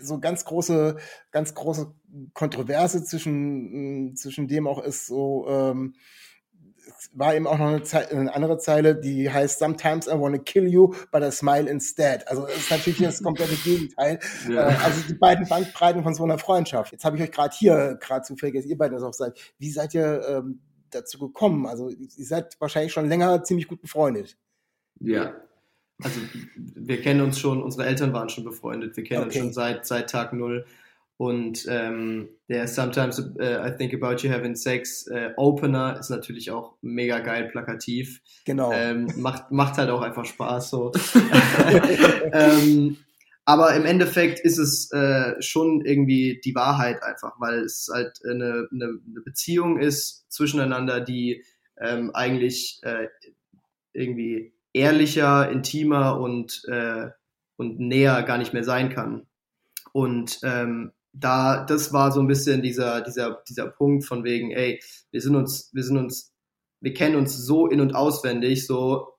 so 0.00 0.18
ganz 0.18 0.44
große, 0.44 0.96
ganz 1.30 1.54
große 1.54 1.92
Kontroverse 2.32 3.04
zwischen, 3.04 4.16
zwischen 4.16 4.48
dem 4.48 4.66
auch 4.66 4.82
ist 4.82 5.06
so, 5.06 5.46
ähm, 5.48 5.94
war 7.12 7.34
eben 7.34 7.46
auch 7.46 7.58
noch 7.58 7.68
eine, 7.68 7.82
Ze 7.82 8.08
eine 8.10 8.34
andere 8.34 8.58
Zeile, 8.58 8.94
die 8.94 9.30
heißt 9.30 9.58
Sometimes 9.58 10.06
I 10.06 10.12
want 10.12 10.36
to 10.36 10.42
kill 10.42 10.66
you, 10.66 10.94
but 11.10 11.22
I 11.22 11.30
smile 11.30 11.68
instead. 11.68 12.26
Also 12.28 12.42
das 12.42 12.56
ist 12.56 12.70
natürlich 12.70 13.00
das 13.00 13.22
komplette 13.22 13.56
Gegenteil. 13.56 14.18
Ja. 14.48 14.68
Äh, 14.68 14.76
also 14.84 15.00
die 15.08 15.14
beiden 15.14 15.48
Bandbreiten 15.48 16.02
von 16.02 16.14
so 16.14 16.24
einer 16.24 16.38
Freundschaft. 16.38 16.92
Jetzt 16.92 17.04
habe 17.04 17.16
ich 17.16 17.22
euch 17.22 17.30
gerade 17.30 17.54
hier, 17.56 17.98
gerade 18.00 18.24
zufällig, 18.24 18.56
dass 18.56 18.66
ihr 18.66 18.76
beiden 18.76 18.94
das 18.94 19.02
auch 19.02 19.14
seid. 19.14 19.38
Wie 19.58 19.70
seid 19.70 19.94
ihr 19.94 20.22
ähm, 20.28 20.60
dazu 20.90 21.18
gekommen? 21.18 21.66
Also 21.66 21.88
ihr 21.88 22.26
seid 22.26 22.60
wahrscheinlich 22.60 22.92
schon 22.92 23.08
länger 23.08 23.42
ziemlich 23.42 23.68
gut 23.68 23.80
befreundet. 23.80 24.36
Ja. 25.00 25.34
Also 26.02 26.20
wir 26.56 27.00
kennen 27.00 27.20
uns 27.20 27.38
schon, 27.38 27.62
unsere 27.62 27.86
Eltern 27.86 28.12
waren 28.12 28.28
schon 28.28 28.44
befreundet. 28.44 28.96
Wir 28.96 29.04
kennen 29.04 29.24
okay. 29.24 29.38
uns 29.38 29.38
schon 29.38 29.52
seit, 29.52 29.86
seit 29.86 30.10
Tag 30.10 30.32
null. 30.32 30.66
Und 31.16 31.66
ähm, 31.68 32.28
der 32.48 32.66
Sometimes 32.66 33.20
uh, 33.20 33.40
I 33.40 33.70
Think 33.78 33.94
About 33.94 34.16
You 34.26 34.32
Having 34.32 34.56
Sex 34.56 35.06
äh, 35.06 35.30
Opener 35.36 35.96
ist 36.00 36.10
natürlich 36.10 36.50
auch 36.50 36.74
mega 36.82 37.20
geil 37.20 37.48
plakativ. 37.50 38.20
Genau. 38.44 38.72
Ähm, 38.72 39.08
macht, 39.16 39.52
macht 39.52 39.78
halt 39.78 39.90
auch 39.90 40.02
einfach 40.02 40.24
Spaß 40.24 40.70
so. 40.70 40.90
ähm, 42.32 42.96
aber 43.44 43.74
im 43.74 43.84
Endeffekt 43.84 44.40
ist 44.40 44.58
es 44.58 44.90
äh, 44.92 45.40
schon 45.40 45.84
irgendwie 45.84 46.40
die 46.42 46.54
Wahrheit 46.54 47.02
einfach, 47.02 47.34
weil 47.38 47.60
es 47.60 47.90
halt 47.92 48.18
eine, 48.24 48.68
eine, 48.72 48.98
eine 49.06 49.20
Beziehung 49.24 49.78
ist 49.78 50.24
zwischeneinander, 50.32 51.00
die 51.00 51.44
ähm, 51.78 52.10
eigentlich 52.14 52.80
äh, 52.82 53.08
irgendwie 53.92 54.53
ehrlicher, 54.74 55.50
intimer 55.50 56.20
und, 56.20 56.62
äh, 56.66 57.08
und 57.56 57.78
näher 57.78 58.22
gar 58.24 58.36
nicht 58.36 58.52
mehr 58.52 58.64
sein 58.64 58.90
kann. 58.90 59.26
Und 59.92 60.40
ähm, 60.42 60.92
da, 61.12 61.64
das 61.64 61.92
war 61.92 62.12
so 62.12 62.20
ein 62.20 62.26
bisschen 62.26 62.60
dieser, 62.60 63.00
dieser, 63.00 63.42
dieser 63.48 63.68
Punkt 63.68 64.04
von 64.04 64.24
wegen, 64.24 64.50
ey, 64.50 64.82
wir 65.12 65.20
sind 65.20 65.36
uns, 65.36 65.70
wir 65.72 65.84
sind 65.84 65.96
uns, 65.96 66.34
wir 66.80 66.92
kennen 66.92 67.16
uns 67.16 67.36
so 67.36 67.68
in- 67.68 67.80
und 67.80 67.94
auswendig, 67.94 68.66
so, 68.66 69.14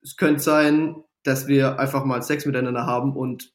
es 0.00 0.16
könnte 0.16 0.40
sein, 0.40 1.02
dass 1.24 1.48
wir 1.48 1.80
einfach 1.80 2.04
mal 2.04 2.22
Sex 2.22 2.46
miteinander 2.46 2.86
haben 2.86 3.16
und 3.16 3.52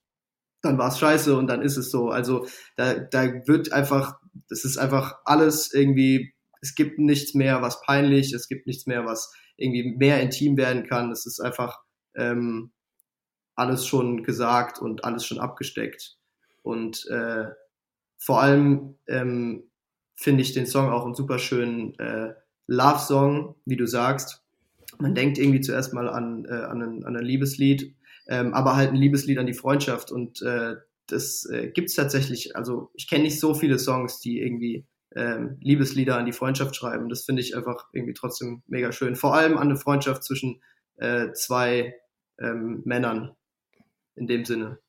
dann 0.61 0.77
war 0.77 0.89
es 0.89 0.99
scheiße 0.99 1.37
und 1.37 1.47
dann 1.47 1.61
ist 1.61 1.77
es 1.77 1.89
so. 1.89 2.09
Also 2.09 2.45
da, 2.75 2.95
da 2.95 3.47
wird 3.47 3.71
einfach, 3.71 4.19
das 4.49 4.65
ist 4.65 4.77
einfach 4.77 5.19
alles 5.23 5.73
irgendwie, 5.73 6.33
es 6.61 6.75
gibt 6.75 6.99
nichts 6.99 7.33
mehr, 7.33 7.61
was 7.61 7.81
peinlich, 7.81 8.33
es 8.33 8.49
gibt 8.49 8.67
nichts 8.67 8.85
mehr, 8.85 9.05
was 9.05 9.31
irgendwie 9.59 9.95
mehr 9.97 10.21
intim 10.21 10.57
werden 10.57 10.85
kann. 10.85 11.11
Es 11.11 11.25
ist 11.25 11.39
einfach 11.39 11.79
ähm, 12.15 12.71
alles 13.55 13.85
schon 13.85 14.23
gesagt 14.23 14.79
und 14.79 15.03
alles 15.03 15.25
schon 15.25 15.39
abgesteckt. 15.39 16.17
Und 16.63 17.05
äh, 17.07 17.45
vor 18.17 18.41
allem 18.41 18.95
ähm, 19.07 19.63
finde 20.15 20.41
ich 20.41 20.53
den 20.53 20.65
Song 20.65 20.89
auch 20.89 21.05
einen 21.05 21.15
super 21.15 21.39
schönen 21.39 21.97
äh, 21.99 22.33
Love-Song, 22.67 23.55
wie 23.65 23.77
du 23.77 23.87
sagst. 23.87 24.43
Man 24.97 25.15
denkt 25.15 25.37
irgendwie 25.37 25.61
zuerst 25.61 25.93
mal 25.93 26.09
an, 26.09 26.45
äh, 26.45 26.53
an, 26.53 26.81
ein, 26.81 27.05
an 27.05 27.15
ein 27.15 27.23
Liebeslied, 27.23 27.95
ähm, 28.27 28.53
aber 28.53 28.75
halt 28.75 28.89
ein 28.89 28.95
Liebeslied 28.95 29.37
an 29.37 29.47
die 29.47 29.53
Freundschaft. 29.53 30.11
Und 30.11 30.41
äh, 30.41 30.75
das 31.07 31.45
äh, 31.45 31.69
gibt 31.69 31.89
es 31.89 31.95
tatsächlich. 31.95 32.55
Also 32.55 32.91
ich 32.93 33.09
kenne 33.09 33.23
nicht 33.23 33.39
so 33.39 33.53
viele 33.53 33.79
Songs, 33.79 34.19
die 34.19 34.41
irgendwie 34.41 34.85
ähm, 35.15 35.57
Liebeslieder 35.61 36.17
an 36.17 36.25
die 36.25 36.33
Freundschaft 36.33 36.75
schreiben. 36.75 37.09
Das 37.09 37.23
finde 37.23 37.41
ich 37.41 37.55
einfach 37.55 37.87
irgendwie 37.93 38.13
trotzdem 38.13 38.63
mega 38.67 38.91
schön. 38.91 39.15
Vor 39.15 39.35
allem 39.35 39.57
an 39.57 39.69
eine 39.69 39.77
Freundschaft 39.77 40.23
zwischen 40.23 40.61
äh, 40.97 41.31
zwei 41.33 41.95
ähm, 42.39 42.81
Männern 42.85 43.35
in 44.15 44.27
dem 44.27 44.45
Sinne. 44.45 44.79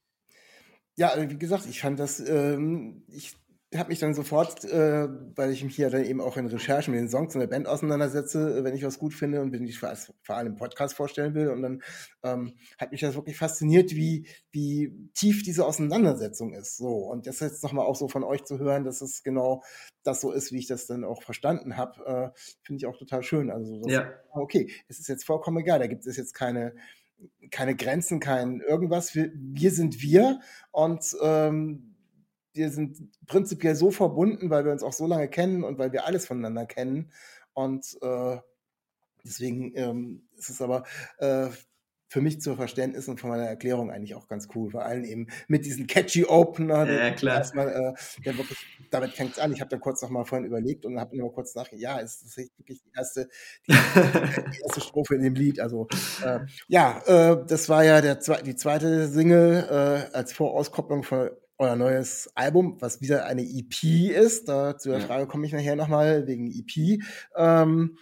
Ja, 0.96 1.12
wie 1.16 1.38
gesagt, 1.38 1.66
ich 1.66 1.80
fand 1.80 1.98
das, 1.98 2.20
ähm, 2.20 3.04
ich 3.08 3.36
habe 3.78 3.90
mich 3.90 4.00
dann 4.00 4.14
sofort, 4.14 4.64
äh, 4.64 5.08
weil 5.36 5.52
ich 5.52 5.62
mich 5.62 5.76
hier 5.76 5.90
dann 5.90 6.04
eben 6.04 6.21
auch 6.21 6.36
in 6.36 6.47
Recherchen 6.47 6.92
mit 6.92 7.00
den 7.00 7.08
Songs 7.08 7.34
und 7.34 7.40
der 7.40 7.47
Band 7.47 7.68
auseinandersetze, 7.68 8.58
äh, 8.58 8.64
wenn 8.64 8.75
ich 8.75 8.84
was 8.84 8.99
gut 8.99 9.14
finde 9.14 9.40
und 9.40 9.52
wenn 9.52 9.64
ich 9.64 9.78
vor 9.78 9.95
allem 10.28 10.49
im 10.49 10.56
Podcast 10.56 10.95
vorstellen 10.95 11.34
will. 11.34 11.50
Und 11.50 11.62
dann 11.62 11.82
ähm, 12.25 12.54
hat 12.78 12.90
mich 12.90 13.00
das 13.00 13.14
wirklich 13.14 13.36
fasziniert, 13.36 13.92
wie, 13.92 14.26
wie 14.50 15.10
tief 15.14 15.45
diese 15.45 15.64
Auseinandersetzung 15.64 16.52
ist. 16.52 16.78
So, 16.78 16.88
und 16.88 17.28
das 17.28 17.38
jetzt 17.38 17.62
nochmal 17.62 17.86
auch 17.86 17.95
so 17.95 18.08
von 18.08 18.25
euch 18.25 18.45
zu 18.45 18.58
hören, 18.58 18.82
dass 18.82 19.02
es 19.02 19.23
genau 19.23 19.62
das 20.02 20.21
so 20.21 20.32
ist, 20.32 20.50
wie 20.50 20.58
ich 20.58 20.66
das 20.66 20.86
dann 20.86 21.04
auch 21.04 21.23
verstanden 21.23 21.76
habe, 21.76 22.32
äh, 22.34 22.40
finde 22.62 22.78
ich 22.78 22.86
auch 22.86 22.97
total 22.97 23.23
schön. 23.23 23.50
Also, 23.50 23.82
das, 23.82 23.92
ja. 23.92 24.12
okay, 24.32 24.73
es 24.88 24.99
ist 24.99 25.08
jetzt 25.08 25.25
vollkommen 25.25 25.58
egal, 25.58 25.78
da 25.78 25.86
gibt 25.86 26.06
es 26.06 26.16
jetzt 26.16 26.34
keine 26.34 26.75
keine 27.50 27.76
Grenzen, 27.76 28.18
kein 28.18 28.60
irgendwas. 28.60 29.14
Wir, 29.14 29.30
wir 29.34 29.71
sind 29.71 30.00
wir 30.00 30.40
und 30.71 31.04
ähm, 31.23 31.89
wir 32.52 32.71
sind 32.71 32.99
prinzipiell 33.26 33.75
so 33.75 33.91
verbunden, 33.91 34.50
weil 34.50 34.65
wir 34.65 34.73
uns 34.73 34.82
auch 34.82 34.93
so 34.93 35.06
lange 35.06 35.28
kennen 35.28 35.65
und 35.65 35.78
weil 35.78 35.93
wir 35.93 36.06
alles 36.06 36.26
voneinander 36.26 36.67
kennen. 36.67 37.13
Und 37.52 37.97
äh, 38.02 38.39
deswegen 39.25 39.73
ähm, 39.76 40.28
ist 40.36 40.50
es 40.50 40.63
aber 40.63 40.84
äh, 41.19 41.49
für 42.10 42.21
mich 42.21 42.41
zur 42.41 42.56
Verständnis 42.56 43.06
und 43.06 43.21
von 43.21 43.30
meiner 43.30 43.47
Erklärung 43.47 43.93
eigentlich 43.93 44.17
auch 44.17 44.26
ganz 44.26 44.49
cool. 44.54 44.71
Vor 44.71 44.84
allem 44.84 45.04
eben 45.04 45.28
mit 45.47 45.65
diesen 45.65 45.86
catchy 45.86 46.25
Opener. 46.25 46.91
Ja, 46.91 47.10
klar. 47.13 47.36
Erstmal, 47.36 47.69
äh, 47.69 48.23
der 48.25 48.36
wirklich, 48.36 48.58
damit 48.91 49.13
fängt 49.13 49.32
es 49.32 49.39
an. 49.39 49.52
Ich 49.52 49.60
habe 49.60 49.71
da 49.71 49.78
kurz 49.78 50.02
noch 50.02 50.10
mal 50.10 50.25
vorhin 50.25 50.45
überlegt 50.45 50.84
und 50.84 50.99
habe 50.99 51.17
nur 51.17 51.32
kurz 51.32 51.54
nach, 51.54 51.71
ja, 51.71 52.00
es 52.00 52.21
ist 52.23 52.36
wirklich 52.36 52.82
die 52.82 52.91
erste, 52.97 53.28
die, 53.69 53.73
die 54.52 54.60
erste 54.63 54.80
Strophe 54.80 55.15
in 55.15 55.23
dem 55.23 55.34
Lied. 55.34 55.60
Also 55.60 55.86
äh, 56.25 56.41
ja, 56.67 57.00
äh, 57.06 57.47
das 57.47 57.69
war 57.69 57.84
ja 57.84 58.00
der, 58.00 58.17
die 58.17 58.56
zweite 58.56 59.06
Single 59.06 59.69
äh, 59.71 60.17
als 60.17 60.32
Vorauskopplung 60.32 61.04
von 61.04 61.30
euer 61.60 61.76
neues 61.76 62.30
Album, 62.34 62.76
was 62.80 63.02
wieder 63.02 63.26
eine 63.26 63.42
EP 63.42 63.84
ist. 64.10 64.49
Da 64.49 64.78
zu 64.78 64.88
der 64.88 65.00
Frage 65.02 65.26
komme 65.26 65.46
ich 65.46 65.52
nachher 65.52 65.76
nochmal 65.76 66.26
wegen 66.26 66.50
EP. 66.50 67.02
Ähm, 67.36 67.99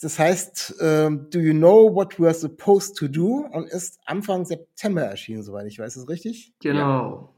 das 0.00 0.18
heißt, 0.18 0.76
ähm, 0.80 1.28
Do 1.30 1.38
You 1.40 1.54
Know 1.54 1.94
What 1.94 2.20
We 2.20 2.26
Are 2.26 2.34
Supposed 2.34 2.96
to 2.98 3.08
Do? 3.08 3.48
und 3.50 3.68
ist 3.68 3.98
Anfang 4.04 4.44
September 4.44 5.02
erschienen, 5.02 5.42
soweit 5.42 5.66
ich 5.66 5.78
weiß. 5.78 5.96
Ist 5.96 6.08
richtig? 6.10 6.52
Genau. 6.60 7.34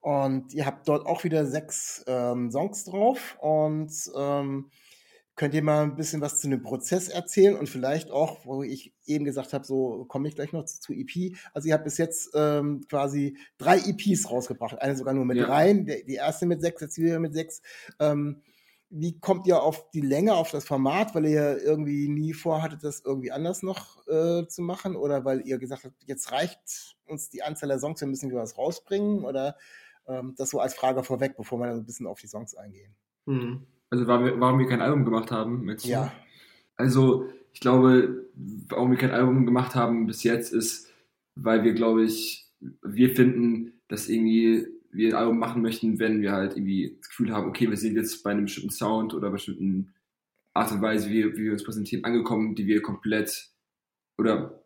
Und 0.00 0.52
ihr 0.52 0.66
habt 0.66 0.88
dort 0.88 1.06
auch 1.06 1.22
wieder 1.24 1.46
sechs 1.46 2.04
ähm, 2.08 2.50
Songs 2.50 2.84
drauf 2.84 3.38
und 3.40 3.92
ähm, 4.16 4.70
Könnt 5.36 5.54
ihr 5.54 5.62
mal 5.62 5.82
ein 5.82 5.96
bisschen 5.96 6.20
was 6.20 6.40
zu 6.40 6.48
dem 6.48 6.62
Prozess 6.62 7.08
erzählen 7.08 7.56
und 7.56 7.68
vielleicht 7.68 8.10
auch, 8.10 8.46
wo 8.46 8.62
ich 8.62 8.94
eben 9.04 9.24
gesagt 9.24 9.52
habe, 9.52 9.64
so 9.64 10.04
komme 10.04 10.28
ich 10.28 10.36
gleich 10.36 10.52
noch 10.52 10.64
zu, 10.64 10.80
zu 10.80 10.92
EP. 10.92 11.36
Also 11.52 11.68
ihr 11.68 11.74
habt 11.74 11.84
bis 11.84 11.98
jetzt 11.98 12.30
ähm, 12.34 12.84
quasi 12.88 13.36
drei 13.58 13.78
EPs 13.78 14.30
rausgebracht, 14.30 14.80
eine 14.80 14.96
sogar 14.96 15.12
nur 15.12 15.24
mit 15.24 15.38
ja. 15.38 15.46
dreien, 15.46 15.86
die 15.86 16.14
erste 16.14 16.46
mit 16.46 16.60
sechs, 16.60 16.80
jetzt 16.80 16.98
wieder 16.98 17.18
mit 17.18 17.34
sechs. 17.34 17.62
Ähm, 17.98 18.42
wie 18.96 19.18
kommt 19.18 19.48
ihr 19.48 19.60
auf 19.60 19.90
die 19.90 20.02
Länge, 20.02 20.34
auf 20.34 20.52
das 20.52 20.64
Format, 20.64 21.16
weil 21.16 21.26
ihr 21.26 21.60
irgendwie 21.60 22.08
nie 22.08 22.32
vorhattet, 22.32 22.84
das 22.84 23.00
irgendwie 23.04 23.32
anders 23.32 23.64
noch 23.64 24.06
äh, 24.06 24.46
zu 24.46 24.62
machen 24.62 24.94
oder 24.94 25.24
weil 25.24 25.40
ihr 25.44 25.58
gesagt 25.58 25.84
habt, 25.84 26.04
jetzt 26.06 26.30
reicht 26.30 26.96
uns 27.06 27.28
die 27.28 27.42
Anzahl 27.42 27.70
der 27.70 27.80
Songs, 27.80 28.00
wir 28.00 28.06
müssen 28.06 28.30
wieder 28.30 28.40
was 28.40 28.56
rausbringen 28.56 29.24
oder 29.24 29.56
ähm, 30.06 30.34
das 30.36 30.50
so 30.50 30.60
als 30.60 30.74
Frage 30.74 31.02
vorweg, 31.02 31.36
bevor 31.36 31.58
wir 31.58 31.66
dann 31.66 31.78
ein 31.78 31.86
bisschen 31.86 32.06
auf 32.06 32.20
die 32.20 32.28
Songs 32.28 32.54
eingehen. 32.54 32.94
Mhm. 33.26 33.66
Also 33.94 34.08
warum, 34.08 34.40
warum 34.40 34.58
wir 34.58 34.66
kein 34.66 34.80
Album 34.80 35.04
gemacht 35.04 35.30
haben. 35.30 35.64
Mit 35.64 35.84
ja. 35.84 36.12
Also 36.74 37.28
ich 37.52 37.60
glaube, 37.60 38.28
warum 38.68 38.90
wir 38.90 38.98
kein 38.98 39.12
Album 39.12 39.46
gemacht 39.46 39.76
haben 39.76 40.08
bis 40.08 40.24
jetzt 40.24 40.52
ist, 40.52 40.92
weil 41.36 41.62
wir, 41.62 41.74
glaube 41.74 42.02
ich, 42.02 42.50
wir 42.82 43.14
finden, 43.14 43.80
dass 43.86 44.08
irgendwie 44.08 44.66
wir 44.90 45.10
ein 45.10 45.14
Album 45.14 45.38
machen 45.38 45.62
möchten, 45.62 46.00
wenn 46.00 46.22
wir 46.22 46.32
halt 46.32 46.56
irgendwie 46.56 46.96
das 46.98 47.08
Gefühl 47.08 47.32
haben, 47.32 47.48
okay, 47.48 47.70
wir 47.70 47.76
sind 47.76 47.94
jetzt 47.94 48.24
bei 48.24 48.32
einem 48.32 48.46
bestimmten 48.46 48.70
Sound 48.70 49.14
oder 49.14 49.30
bestimmten 49.30 49.94
Art 50.54 50.72
und 50.72 50.82
Weise, 50.82 51.08
wie, 51.10 51.24
wie 51.36 51.44
wir 51.44 51.52
uns 51.52 51.62
präsentieren, 51.62 52.04
angekommen, 52.04 52.56
die 52.56 52.66
wir 52.66 52.82
komplett 52.82 53.52
oder 54.18 54.64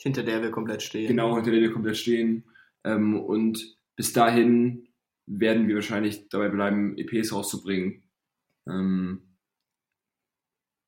hinter 0.00 0.24
der 0.24 0.42
wir 0.42 0.50
komplett 0.50 0.82
stehen. 0.82 1.06
Genau, 1.06 1.36
hinter 1.36 1.52
der 1.52 1.60
wir 1.60 1.72
komplett 1.72 1.96
stehen. 1.96 2.42
Ähm, 2.82 3.20
und 3.20 3.76
bis 3.94 4.12
dahin 4.12 4.88
werden 5.26 5.68
wir 5.68 5.76
wahrscheinlich 5.76 6.28
dabei 6.28 6.48
bleiben, 6.48 6.98
EPs 6.98 7.32
rauszubringen. 7.32 8.02
Ähm, 8.68 9.36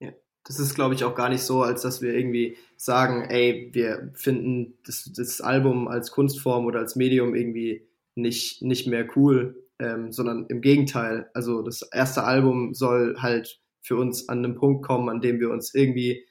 ja. 0.00 0.12
das 0.44 0.58
ist, 0.58 0.74
glaube 0.74 0.94
ich, 0.94 1.04
auch 1.04 1.14
gar 1.14 1.28
nicht 1.28 1.42
so, 1.42 1.62
als 1.62 1.82
dass 1.82 2.02
wir 2.02 2.14
irgendwie 2.14 2.56
sagen, 2.76 3.22
ey, 3.28 3.70
wir 3.72 4.12
finden 4.14 4.78
das, 4.84 5.10
das 5.14 5.40
Album 5.40 5.88
als 5.88 6.10
Kunstform 6.10 6.66
oder 6.66 6.80
als 6.80 6.96
Medium 6.96 7.34
irgendwie 7.34 7.88
nicht, 8.14 8.62
nicht 8.62 8.87
mehr 8.87 9.08
cool, 9.16 9.64
ähm, 9.78 10.12
sondern 10.12 10.46
im 10.46 10.60
Gegenteil. 10.60 11.30
Also 11.34 11.62
das 11.62 11.82
erste 11.82 12.24
Album 12.24 12.74
soll 12.74 13.16
halt 13.18 13.60
für 13.80 13.96
uns 13.96 14.28
an 14.28 14.38
einem 14.38 14.54
Punkt 14.54 14.84
kommen, 14.84 15.08
an 15.08 15.20
dem 15.20 15.40
wir 15.40 15.50
uns 15.50 15.74
irgendwie 15.74 16.26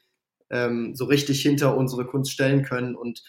ähm, 0.50 0.94
so 0.94 1.04
richtig 1.04 1.42
hinter 1.42 1.76
unsere 1.76 2.06
Kunst 2.06 2.32
stellen 2.32 2.62
können. 2.62 2.94
Und 2.94 3.22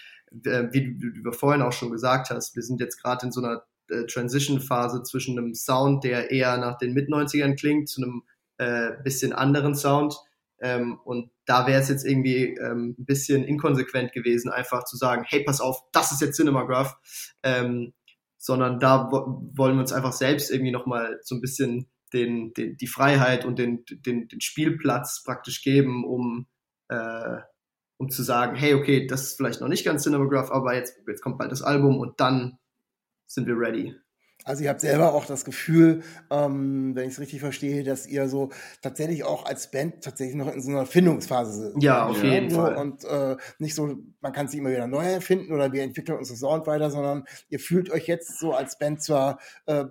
äh, 0.45 0.67
wie, 0.71 0.97
wie 0.99 1.23
du 1.23 1.31
vorhin 1.31 1.61
auch 1.61 1.73
schon 1.73 1.91
gesagt 1.91 2.29
hast, 2.29 2.55
wir 2.55 2.63
sind 2.63 2.79
jetzt 2.79 3.01
gerade 3.01 3.25
in 3.25 3.31
so 3.31 3.41
einer 3.41 3.63
äh, 3.89 4.05
Transition-Phase 4.05 5.03
zwischen 5.03 5.37
einem 5.37 5.53
Sound, 5.53 6.03
der 6.03 6.31
eher 6.31 6.57
nach 6.57 6.77
den 6.77 6.93
Mit-90ern 6.93 7.55
klingt, 7.55 7.89
zu 7.89 8.01
einem 8.01 8.23
äh, 8.57 8.91
bisschen 9.03 9.33
anderen 9.33 9.75
Sound. 9.75 10.15
Ähm, 10.59 10.99
und 11.03 11.31
da 11.45 11.67
wäre 11.67 11.81
es 11.81 11.89
jetzt 11.89 12.05
irgendwie 12.05 12.55
ähm, 12.55 12.95
ein 12.97 13.05
bisschen 13.05 13.43
inkonsequent 13.43 14.13
gewesen, 14.13 14.49
einfach 14.49 14.85
zu 14.85 14.97
sagen, 14.97 15.25
hey, 15.27 15.43
pass 15.43 15.61
auf, 15.61 15.81
das 15.91 16.11
ist 16.11 16.21
jetzt 16.21 16.37
Cinemagraph. 16.37 16.95
Ähm, 17.43 17.93
sondern 18.45 18.79
da 18.79 19.09
wo 19.11 19.41
wollen 19.55 19.75
wir 19.75 19.81
uns 19.81 19.91
einfach 19.91 20.13
selbst 20.13 20.51
irgendwie 20.51 20.71
nochmal 20.71 21.19
so 21.23 21.33
ein 21.33 21.41
bisschen 21.41 21.89
den, 22.13 22.53
den, 22.53 22.77
die 22.77 22.87
Freiheit 22.87 23.43
und 23.43 23.57
den, 23.57 23.83
den, 23.89 24.27
den 24.27 24.39
Spielplatz 24.39 25.23
praktisch 25.23 25.63
geben, 25.63 26.05
um, 26.05 26.45
äh, 26.89 27.39
um 27.97 28.09
zu 28.09 28.21
sagen, 28.21 28.55
hey, 28.55 28.75
okay, 28.75 29.07
das 29.07 29.23
ist 29.23 29.37
vielleicht 29.37 29.61
noch 29.61 29.67
nicht 29.67 29.83
ganz 29.83 30.03
Cinematograph, 30.03 30.51
aber 30.51 30.75
jetzt, 30.75 30.95
jetzt 31.07 31.21
kommt 31.21 31.39
bald 31.39 31.51
das 31.51 31.63
Album 31.63 31.97
und 31.97 32.19
dann 32.19 32.59
sind 33.27 33.47
wir 33.47 33.57
ready. 33.57 33.95
Also 34.43 34.63
ihr 34.63 34.69
habt 34.69 34.81
selber 34.81 35.13
auch 35.13 35.25
das 35.25 35.43
Gefühl, 35.43 36.03
ähm, 36.29 36.95
wenn 36.95 37.07
ich 37.07 37.13
es 37.13 37.19
richtig 37.19 37.39
verstehe, 37.39 37.83
dass 37.83 38.05
ihr 38.05 38.29
so 38.29 38.51
tatsächlich 38.81 39.23
auch 39.23 39.45
als 39.45 39.71
Band 39.71 40.03
tatsächlich 40.03 40.35
noch 40.35 40.53
in 40.53 40.61
so 40.61 40.69
einer 40.69 40.85
Findungsphase 40.85 41.71
seid. 41.71 41.83
Ja, 41.83 42.05
auf 42.05 42.23
jeden 42.23 42.51
so, 42.51 42.57
Fall. 42.57 42.75
Und 42.75 43.03
äh, 43.05 43.37
nicht 43.57 43.73
so, 43.73 43.97
man 44.21 44.33
kann 44.33 44.47
sich 44.47 44.59
immer 44.59 44.69
wieder 44.69 44.85
neu 44.85 45.03
erfinden 45.03 45.51
oder 45.51 45.73
wir 45.73 45.81
entwickeln 45.81 46.19
unseren 46.19 46.37
Sound 46.37 46.67
weiter, 46.67 46.91
sondern 46.91 47.23
ihr 47.49 47.59
fühlt 47.59 47.89
euch 47.89 48.05
jetzt 48.05 48.39
so 48.39 48.53
als 48.53 48.77
Band 48.77 49.01
zwar, 49.01 49.39
äh, 49.65 49.85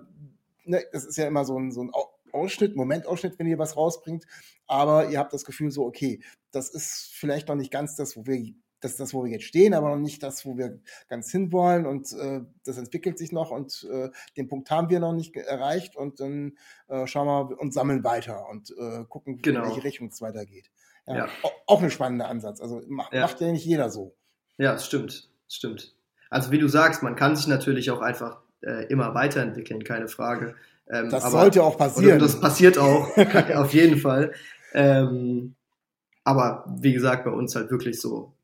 ne, 0.63 0.83
das 0.93 1.05
ist 1.05 1.17
ja 1.17 1.27
immer 1.27 1.43
so 1.43 1.59
ein, 1.59 1.71
so 1.71 1.83
ein 1.83 1.91
Ausschnitt, 2.31 2.77
Momentausschnitt, 2.77 3.37
wenn 3.39 3.47
ihr 3.47 3.59
was 3.59 3.75
rausbringt, 3.75 4.25
aber 4.67 5.09
ihr 5.09 5.19
habt 5.19 5.33
das 5.33 5.43
Gefühl 5.43 5.71
so, 5.71 5.85
okay, 5.85 6.21
das 6.51 6.69
ist 6.69 7.11
vielleicht 7.13 7.49
noch 7.49 7.55
nicht 7.55 7.71
ganz 7.71 7.97
das, 7.97 8.15
wo 8.15 8.25
wir 8.25 8.53
das 8.81 8.91
ist 8.91 8.99
das, 8.99 9.13
wo 9.13 9.23
wir 9.23 9.31
jetzt 9.31 9.45
stehen, 9.45 9.73
aber 9.73 9.89
noch 9.89 10.01
nicht 10.01 10.21
das, 10.21 10.45
wo 10.45 10.57
wir 10.57 10.79
ganz 11.07 11.31
hinwollen. 11.31 11.85
Und 11.85 12.11
äh, 12.13 12.41
das 12.63 12.77
entwickelt 12.77 13.17
sich 13.17 13.31
noch 13.31 13.51
und 13.51 13.87
äh, 13.91 14.09
den 14.37 14.47
Punkt 14.47 14.69
haben 14.69 14.89
wir 14.89 14.99
noch 14.99 15.13
nicht 15.13 15.35
erreicht. 15.35 15.95
Und 15.95 16.19
dann 16.19 16.57
äh, 16.87 17.07
schauen 17.07 17.27
wir 17.27 17.59
und 17.59 17.73
sammeln 17.73 18.03
weiter 18.03 18.47
und 18.49 18.71
äh, 18.77 19.05
gucken, 19.07 19.39
genau. 19.41 19.63
in 19.63 19.69
welche 19.69 19.83
Richtung 19.83 20.09
es 20.09 20.21
weitergeht. 20.21 20.69
Ja, 21.07 21.15
ja. 21.15 21.27
Auch 21.67 21.81
ein 21.81 21.91
spannender 21.91 22.27
Ansatz. 22.27 22.61
Also 22.61 22.81
macht 22.87 23.13
ja. 23.13 23.21
macht 23.21 23.39
ja 23.41 23.51
nicht 23.51 23.65
jeder 23.65 23.89
so. 23.89 24.15
Ja, 24.57 24.73
das 24.73 24.85
stimmt. 24.85 25.29
Das 25.47 25.55
stimmt. 25.55 25.95
Also 26.29 26.51
wie 26.51 26.59
du 26.59 26.67
sagst, 26.67 27.03
man 27.03 27.15
kann 27.15 27.35
sich 27.35 27.47
natürlich 27.47 27.91
auch 27.91 28.01
einfach 28.01 28.41
äh, 28.61 28.85
immer 28.87 29.13
weiterentwickeln, 29.13 29.83
keine 29.83 30.07
Frage. 30.07 30.55
Ähm, 30.89 31.09
das 31.09 31.23
aber, 31.23 31.39
sollte 31.39 31.63
auch 31.63 31.77
passieren. 31.77 32.19
das 32.19 32.39
passiert 32.39 32.77
auch, 32.77 33.15
auf 33.55 33.73
jeden 33.73 33.99
Fall. 33.99 34.33
Ähm, 34.73 35.55
aber 36.23 36.65
wie 36.79 36.93
gesagt, 36.93 37.25
bei 37.25 37.31
uns 37.31 37.55
halt 37.55 37.71
wirklich 37.71 38.01
so 38.01 38.34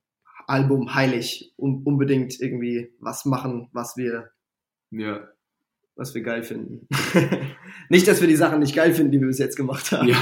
Album 0.52 0.94
heilig 0.94 1.54
und 1.56 1.86
unbedingt 1.86 2.40
irgendwie 2.40 2.94
was 3.00 3.24
machen, 3.26 3.70
was 3.72 3.96
wir, 3.96 4.32
ja. 4.92 5.28
was 5.96 6.14
wir 6.14 6.22
geil 6.24 6.44
finden. 6.44 6.88
nicht, 7.90 8.06
dass 8.08 8.20
wir 8.20 8.28
die 8.28 8.36
Sachen 8.36 8.60
nicht 8.60 8.76
geil 8.76 8.94
finden, 8.94 9.14
die 9.14 9.22
wir 9.22 9.28
bis 9.28 9.40
jetzt 9.40 9.56
gemacht 9.56 9.94
haben. 9.94 10.10
Ja. 10.10 10.22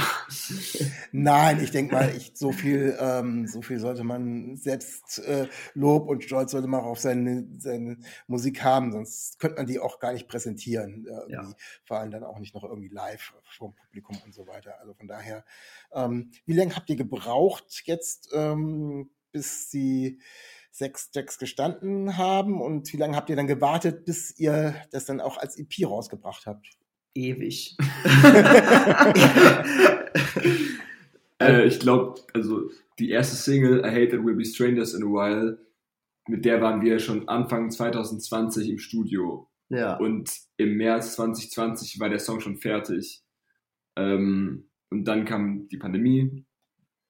Nein, 1.11 1.63
ich 1.63 1.71
denke 1.71 1.95
mal, 1.95 2.13
ich, 2.15 2.33
so 2.35 2.51
viel, 2.51 2.95
ähm, 2.99 3.47
so 3.47 3.63
viel 3.63 3.79
sollte 3.79 4.03
man 4.03 4.55
selbst 4.55 5.17
äh, 5.19 5.47
Lob 5.73 6.07
und 6.07 6.23
Stolz 6.23 6.51
sollte 6.51 6.67
man 6.67 6.81
auch 6.81 6.91
auf 6.91 6.99
seine, 6.99 7.47
seine 7.57 7.97
Musik 8.27 8.63
haben, 8.63 8.91
sonst 8.91 9.39
könnte 9.39 9.57
man 9.57 9.65
die 9.65 9.79
auch 9.79 9.99
gar 9.99 10.13
nicht 10.13 10.27
präsentieren. 10.27 11.07
Äh, 11.07 11.33
ja. 11.33 11.53
Vor 11.85 11.97
allem 11.97 12.11
dann 12.11 12.23
auch 12.23 12.37
nicht 12.37 12.53
noch 12.53 12.63
irgendwie 12.63 12.89
live 12.89 13.33
vor 13.57 13.69
dem 13.69 13.75
Publikum 13.75 14.17
und 14.23 14.35
so 14.35 14.45
weiter. 14.45 14.79
Also 14.79 14.93
von 14.93 15.07
daher, 15.07 15.43
ähm, 15.91 16.29
wie 16.45 16.53
lange 16.53 16.75
habt 16.75 16.87
ihr 16.91 16.97
gebraucht 16.97 17.81
jetzt? 17.85 18.29
Ähm, 18.31 19.09
bis 19.31 19.69
die 19.69 20.19
sechs 20.71 21.11
Tracks 21.11 21.37
gestanden 21.37 22.17
haben? 22.17 22.61
Und 22.61 22.91
wie 22.93 22.97
lange 22.97 23.15
habt 23.15 23.29
ihr 23.29 23.35
dann 23.35 23.47
gewartet, 23.47 24.05
bis 24.05 24.37
ihr 24.37 24.75
das 24.91 25.05
dann 25.05 25.21
auch 25.21 25.37
als 25.37 25.57
EP 25.57 25.85
rausgebracht 25.85 26.45
habt? 26.45 26.67
Ewig. 27.15 27.75
äh, 31.41 31.65
ich 31.65 31.79
glaube, 31.79 32.21
also 32.33 32.69
die 32.99 33.09
erste 33.09 33.35
Single, 33.35 33.79
I 33.79 33.89
Hate 33.89 34.09
That 34.09 34.19
We'll 34.19 34.35
Be 34.35 34.45
Strangers 34.45 34.93
in 34.93 35.03
a 35.03 35.07
While, 35.07 35.57
mit 36.27 36.45
der 36.45 36.61
waren 36.61 36.81
wir 36.81 36.99
schon 36.99 37.27
Anfang 37.27 37.71
2020 37.71 38.69
im 38.69 38.77
Studio. 38.77 39.49
Ja. 39.69 39.97
Und 39.97 40.31
im 40.57 40.77
März 40.77 41.15
2020 41.15 41.99
war 41.99 42.09
der 42.09 42.19
Song 42.19 42.39
schon 42.39 42.57
fertig. 42.57 43.23
Ähm, 43.97 44.69
und 44.91 45.05
dann 45.05 45.25
kam 45.25 45.67
die 45.67 45.77
Pandemie. 45.77 46.45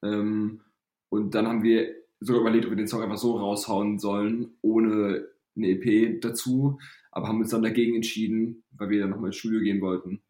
Ähm, 0.04 0.62
und 1.10 1.36
dann 1.36 1.48
haben 1.48 1.64
wir 1.64 1.99
sogar 2.20 2.42
überlegt, 2.42 2.66
ob 2.66 2.72
wir 2.72 2.78
den 2.78 2.88
Song 2.88 3.02
einfach 3.02 3.18
so 3.18 3.38
raushauen 3.38 4.00
sollen, 4.00 4.58
ohne 4.62 5.28
eine 5.56 5.68
EP 5.68 6.22
dazu, 6.22 6.80
aber 7.12 7.28
haben 7.28 7.40
uns 7.40 7.50
dann 7.50 7.64
dagegen 7.64 7.96
entschieden, 7.96 8.64
weil 8.72 8.90
wir 8.90 9.02
dann 9.02 9.10
nochmal 9.10 9.28
ins 9.28 9.38
Studio 9.38 9.60
gehen 9.60 9.82
wollten. 9.82 10.22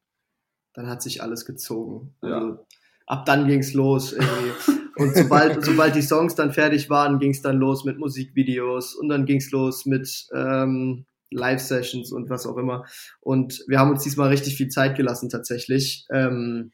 Dann 0.73 0.87
hat 0.87 1.01
sich 1.01 1.21
alles 1.21 1.45
gezogen. 1.45 2.15
Also 2.21 2.35
ja. 2.35 2.65
ab 3.07 3.25
dann 3.25 3.47
ging 3.47 3.59
es 3.59 3.73
los 3.73 4.13
irgendwie. 4.13 4.51
Und 4.95 5.15
sobald, 5.15 5.63
sobald 5.65 5.95
die 5.95 6.01
Songs 6.01 6.35
dann 6.35 6.51
fertig 6.51 6.89
waren, 6.89 7.19
ging 7.19 7.31
es 7.31 7.41
dann 7.41 7.57
los 7.57 7.85
mit 7.85 7.97
Musikvideos 7.97 8.95
und 8.95 9.09
dann 9.09 9.25
ging 9.25 9.37
es 9.37 9.51
los 9.51 9.85
mit 9.85 10.27
ähm, 10.33 11.05
Live-Sessions 11.31 12.11
und 12.11 12.29
was 12.29 12.45
auch 12.45 12.57
immer. 12.57 12.85
Und 13.19 13.63
wir 13.67 13.79
haben 13.79 13.91
uns 13.91 14.03
diesmal 14.03 14.29
richtig 14.29 14.55
viel 14.55 14.69
Zeit 14.69 14.95
gelassen 14.95 15.29
tatsächlich. 15.29 16.05
Ähm, 16.11 16.71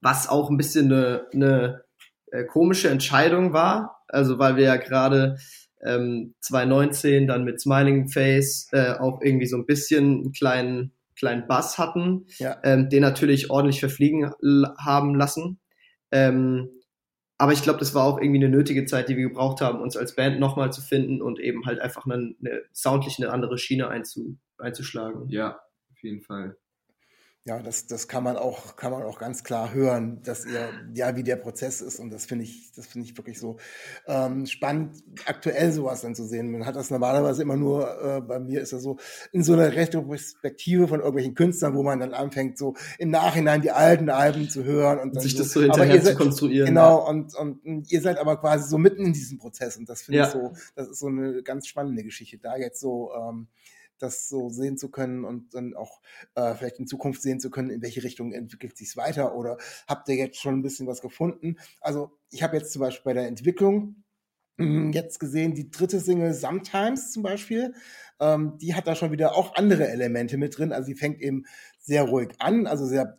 was 0.00 0.28
auch 0.28 0.50
ein 0.50 0.56
bisschen 0.56 0.92
eine, 0.92 1.26
eine 1.32 1.83
äh, 2.34 2.44
komische 2.44 2.90
Entscheidung 2.90 3.52
war, 3.52 4.02
also 4.08 4.38
weil 4.38 4.56
wir 4.56 4.64
ja 4.64 4.76
gerade 4.76 5.36
ähm, 5.84 6.34
2019 6.40 7.28
dann 7.28 7.44
mit 7.44 7.60
Smiling 7.60 8.08
Face 8.08 8.68
äh, 8.72 8.94
auch 8.94 9.20
irgendwie 9.22 9.46
so 9.46 9.56
ein 9.56 9.66
bisschen 9.66 10.04
einen 10.04 10.32
kleinen, 10.32 10.92
kleinen 11.16 11.46
Bass 11.46 11.78
hatten, 11.78 12.26
ja. 12.38 12.56
ähm, 12.64 12.88
den 12.88 13.02
natürlich 13.02 13.50
ordentlich 13.50 13.78
verfliegen 13.78 14.32
haben 14.78 15.14
lassen. 15.14 15.60
Ähm, 16.10 16.70
aber 17.38 17.52
ich 17.52 17.62
glaube, 17.62 17.78
das 17.78 17.94
war 17.94 18.04
auch 18.04 18.20
irgendwie 18.20 18.44
eine 18.44 18.48
nötige 18.48 18.84
Zeit, 18.84 19.08
die 19.08 19.16
wir 19.16 19.28
gebraucht 19.28 19.60
haben, 19.60 19.80
uns 19.80 19.96
als 19.96 20.16
Band 20.16 20.40
nochmal 20.40 20.72
zu 20.72 20.80
finden 20.80 21.22
und 21.22 21.38
eben 21.38 21.66
halt 21.66 21.80
einfach 21.80 22.04
eine, 22.04 22.34
eine 22.40 22.62
soundlich 22.72 23.18
eine 23.18 23.30
andere 23.30 23.58
Schiene 23.58 23.88
einzu, 23.88 24.38
einzuschlagen. 24.58 25.28
Ja, 25.28 25.60
auf 25.92 26.02
jeden 26.02 26.22
Fall. 26.22 26.56
Ja, 27.46 27.60
das, 27.60 27.86
das 27.86 28.08
kann 28.08 28.24
man 28.24 28.38
auch, 28.38 28.74
kann 28.76 28.90
man 28.90 29.02
auch 29.02 29.18
ganz 29.18 29.44
klar 29.44 29.74
hören, 29.74 30.22
dass 30.22 30.46
ihr, 30.46 30.70
ja, 30.94 31.14
wie 31.14 31.22
der 31.22 31.36
Prozess 31.36 31.82
ist. 31.82 32.00
Und 32.00 32.08
das 32.08 32.24
finde 32.24 32.44
ich, 32.44 32.72
das 32.72 32.86
finde 32.86 33.06
ich 33.06 33.18
wirklich 33.18 33.38
so 33.38 33.58
ähm, 34.06 34.46
spannend, 34.46 35.04
aktuell 35.26 35.70
sowas 35.70 36.00
dann 36.00 36.14
zu 36.14 36.24
sehen. 36.24 36.50
Man 36.50 36.64
hat 36.64 36.74
das 36.74 36.90
normalerweise 36.90 37.42
immer 37.42 37.58
nur, 37.58 38.02
äh, 38.02 38.20
bei 38.22 38.38
mir 38.38 38.62
ist 38.62 38.72
das 38.72 38.82
so, 38.82 38.96
in 39.30 39.42
so 39.42 39.52
einer 39.52 39.76
Retrospektive 39.76 40.88
von 40.88 41.00
irgendwelchen 41.00 41.34
Künstlern, 41.34 41.74
wo 41.74 41.82
man 41.82 42.00
dann 42.00 42.14
anfängt, 42.14 42.56
so 42.56 42.76
im 42.98 43.10
Nachhinein 43.10 43.60
die 43.60 43.72
alten 43.72 44.08
Alben 44.08 44.48
zu 44.48 44.64
hören 44.64 44.98
und 44.98 45.20
sich 45.20 45.32
so, 45.32 45.42
das 45.42 45.52
so 45.52 45.60
hinterher 45.60 46.00
seid, 46.00 46.16
zu 46.16 46.16
konstruieren. 46.16 46.68
Genau, 46.68 47.00
ja. 47.00 47.10
und, 47.10 47.34
und 47.34 47.92
ihr 47.92 48.00
seid 48.00 48.16
aber 48.16 48.40
quasi 48.40 48.70
so 48.70 48.78
mitten 48.78 49.04
in 49.04 49.12
diesem 49.12 49.36
Prozess. 49.36 49.76
Und 49.76 49.86
das 49.90 50.00
finde 50.00 50.20
ja. 50.20 50.26
ich 50.28 50.32
so, 50.32 50.54
das 50.76 50.88
ist 50.88 50.98
so 50.98 51.08
eine 51.08 51.42
ganz 51.42 51.66
spannende 51.66 52.04
Geschichte, 52.04 52.38
da 52.38 52.56
jetzt 52.56 52.80
so 52.80 53.12
ähm, 53.14 53.48
das 53.98 54.28
so 54.28 54.48
sehen 54.48 54.78
zu 54.78 54.90
können 54.90 55.24
und 55.24 55.54
dann 55.54 55.74
auch 55.74 56.00
äh, 56.34 56.54
vielleicht 56.54 56.78
in 56.78 56.86
Zukunft 56.86 57.22
sehen 57.22 57.40
zu 57.40 57.50
können, 57.50 57.70
in 57.70 57.82
welche 57.82 58.02
Richtung 58.02 58.32
entwickelt 58.32 58.76
sich 58.76 58.96
weiter 58.96 59.34
oder 59.34 59.58
habt 59.86 60.08
ihr 60.08 60.16
jetzt 60.16 60.40
schon 60.40 60.54
ein 60.54 60.62
bisschen 60.62 60.86
was 60.86 61.00
gefunden? 61.00 61.56
Also 61.80 62.10
ich 62.30 62.42
habe 62.42 62.56
jetzt 62.56 62.72
zum 62.72 62.80
Beispiel 62.80 63.04
bei 63.04 63.14
der 63.14 63.28
Entwicklung 63.28 64.04
hm, 64.58 64.92
jetzt 64.92 65.18
gesehen, 65.18 65.54
die 65.54 65.70
dritte 65.70 65.98
Single 65.98 66.32
Sometimes 66.32 67.10
zum 67.10 67.24
Beispiel, 67.24 67.74
ähm, 68.20 68.56
die 68.58 68.74
hat 68.74 68.86
da 68.86 68.94
schon 68.94 69.10
wieder 69.10 69.34
auch 69.34 69.56
andere 69.56 69.88
Elemente 69.88 70.36
mit 70.36 70.56
drin. 70.56 70.72
Also 70.72 70.86
sie 70.86 70.94
fängt 70.94 71.20
eben 71.20 71.44
sehr 71.80 72.04
ruhig 72.04 72.30
an, 72.38 72.66
also 72.68 72.86
sehr 72.86 73.18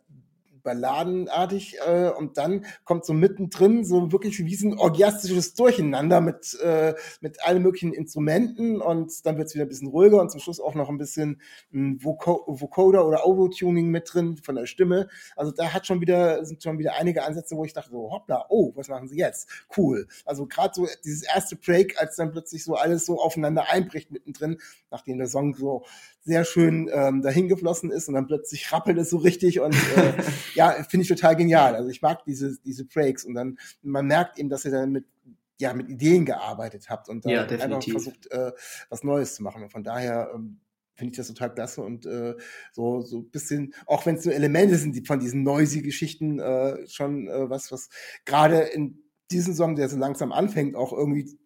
balladenartig 0.66 1.78
äh, 1.86 2.10
und 2.10 2.36
dann 2.36 2.66
kommt 2.84 3.06
so 3.06 3.14
mittendrin 3.14 3.84
so 3.84 4.10
wirklich 4.10 4.44
wie 4.44 4.66
ein 4.66 4.76
orgiastisches 4.76 5.54
Durcheinander 5.54 6.20
mit, 6.20 6.58
äh, 6.60 6.94
mit 7.20 7.42
allen 7.44 7.62
möglichen 7.62 7.94
Instrumenten 7.94 8.80
und 8.80 9.24
dann 9.24 9.38
wird 9.38 9.46
es 9.46 9.54
wieder 9.54 9.64
ein 9.64 9.68
bisschen 9.68 9.88
ruhiger 9.88 10.20
und 10.20 10.30
zum 10.30 10.40
Schluss 10.40 10.60
auch 10.60 10.74
noch 10.74 10.88
ein 10.88 10.98
bisschen 10.98 11.40
ein 11.72 12.02
Voco 12.02 12.44
Vocoder 12.48 13.06
oder 13.06 13.24
Auto-Tuning 13.24 13.88
mit 13.90 14.12
drin 14.12 14.36
von 14.36 14.56
der 14.56 14.66
Stimme. 14.66 15.08
Also 15.36 15.52
da 15.52 15.72
hat 15.72 15.86
schon 15.86 16.00
wieder, 16.00 16.44
sind 16.44 16.62
schon 16.62 16.78
wieder 16.80 16.94
einige 16.94 17.24
Ansätze, 17.24 17.56
wo 17.56 17.64
ich 17.64 17.72
dachte 17.72 17.90
so, 17.90 18.10
hoppla, 18.10 18.46
oh, 18.48 18.72
was 18.74 18.88
machen 18.88 19.06
sie 19.06 19.18
jetzt? 19.18 19.48
Cool. 19.76 20.08
Also 20.24 20.46
gerade 20.46 20.74
so 20.74 20.88
dieses 21.04 21.22
erste 21.22 21.54
Break, 21.54 22.00
als 22.00 22.16
dann 22.16 22.32
plötzlich 22.32 22.64
so 22.64 22.74
alles 22.74 23.06
so 23.06 23.20
aufeinander 23.20 23.70
einbricht 23.70 24.10
mittendrin, 24.10 24.58
nachdem 24.90 25.18
der 25.18 25.28
Song 25.28 25.54
so 25.54 25.84
sehr 26.26 26.44
schön 26.44 26.90
ähm, 26.92 27.22
dahin 27.22 27.48
geflossen 27.48 27.92
ist 27.92 28.08
und 28.08 28.14
dann 28.14 28.26
plötzlich 28.26 28.72
rappelt 28.72 28.98
es 28.98 29.10
so 29.10 29.18
richtig 29.18 29.60
und 29.60 29.74
äh, 29.74 30.12
ja, 30.56 30.72
finde 30.88 31.02
ich 31.02 31.08
total 31.08 31.36
genial. 31.36 31.74
Also 31.76 31.88
ich 31.90 32.02
mag 32.02 32.24
diese, 32.24 32.58
diese 32.64 32.84
Breaks 32.84 33.24
und 33.24 33.34
dann, 33.34 33.58
man 33.82 34.06
merkt 34.06 34.38
eben, 34.38 34.48
dass 34.48 34.64
ihr 34.64 34.70
dann 34.72 34.92
mit, 34.92 35.04
ja, 35.60 35.72
mit 35.74 35.88
Ideen 35.88 36.24
gearbeitet 36.24 36.90
habt 36.90 37.08
und 37.08 37.24
dann 37.24 37.32
Ja, 37.32 37.44
einfach 37.60 37.88
versucht, 37.88 38.30
äh, 38.30 38.52
was 38.90 39.04
Neues 39.04 39.34
zu 39.36 39.42
machen. 39.42 39.62
Und 39.62 39.70
von 39.70 39.82
daher, 39.84 40.30
ähm, 40.34 40.60
finde 40.94 41.12
ich 41.12 41.16
das 41.18 41.28
total 41.28 41.52
klasse 41.54 41.82
und 41.82 42.06
äh, 42.06 42.34
so 42.72 43.02
so 43.02 43.18
ein 43.18 43.30
bisschen, 43.30 43.74
auch 43.86 44.06
wenn 44.06 44.16
es 44.16 44.24
nur 44.24 44.34
Elemente 44.34 44.76
sind, 44.76 44.96
die 44.96 45.04
von 45.04 45.20
diesen 45.20 45.42
noisy 45.42 45.82
Geschichten 45.82 46.38
äh, 46.40 46.86
schon 46.88 47.28
äh, 47.28 47.50
was, 47.50 47.70
was 47.70 47.90
gerade 48.24 48.60
in 48.60 49.02
diesem 49.30 49.54
Song, 49.54 49.76
der 49.76 49.88
so 49.90 49.98
langsam 49.98 50.32
anfängt, 50.32 50.74
auch 50.74 50.92
irgendwie 50.94 51.38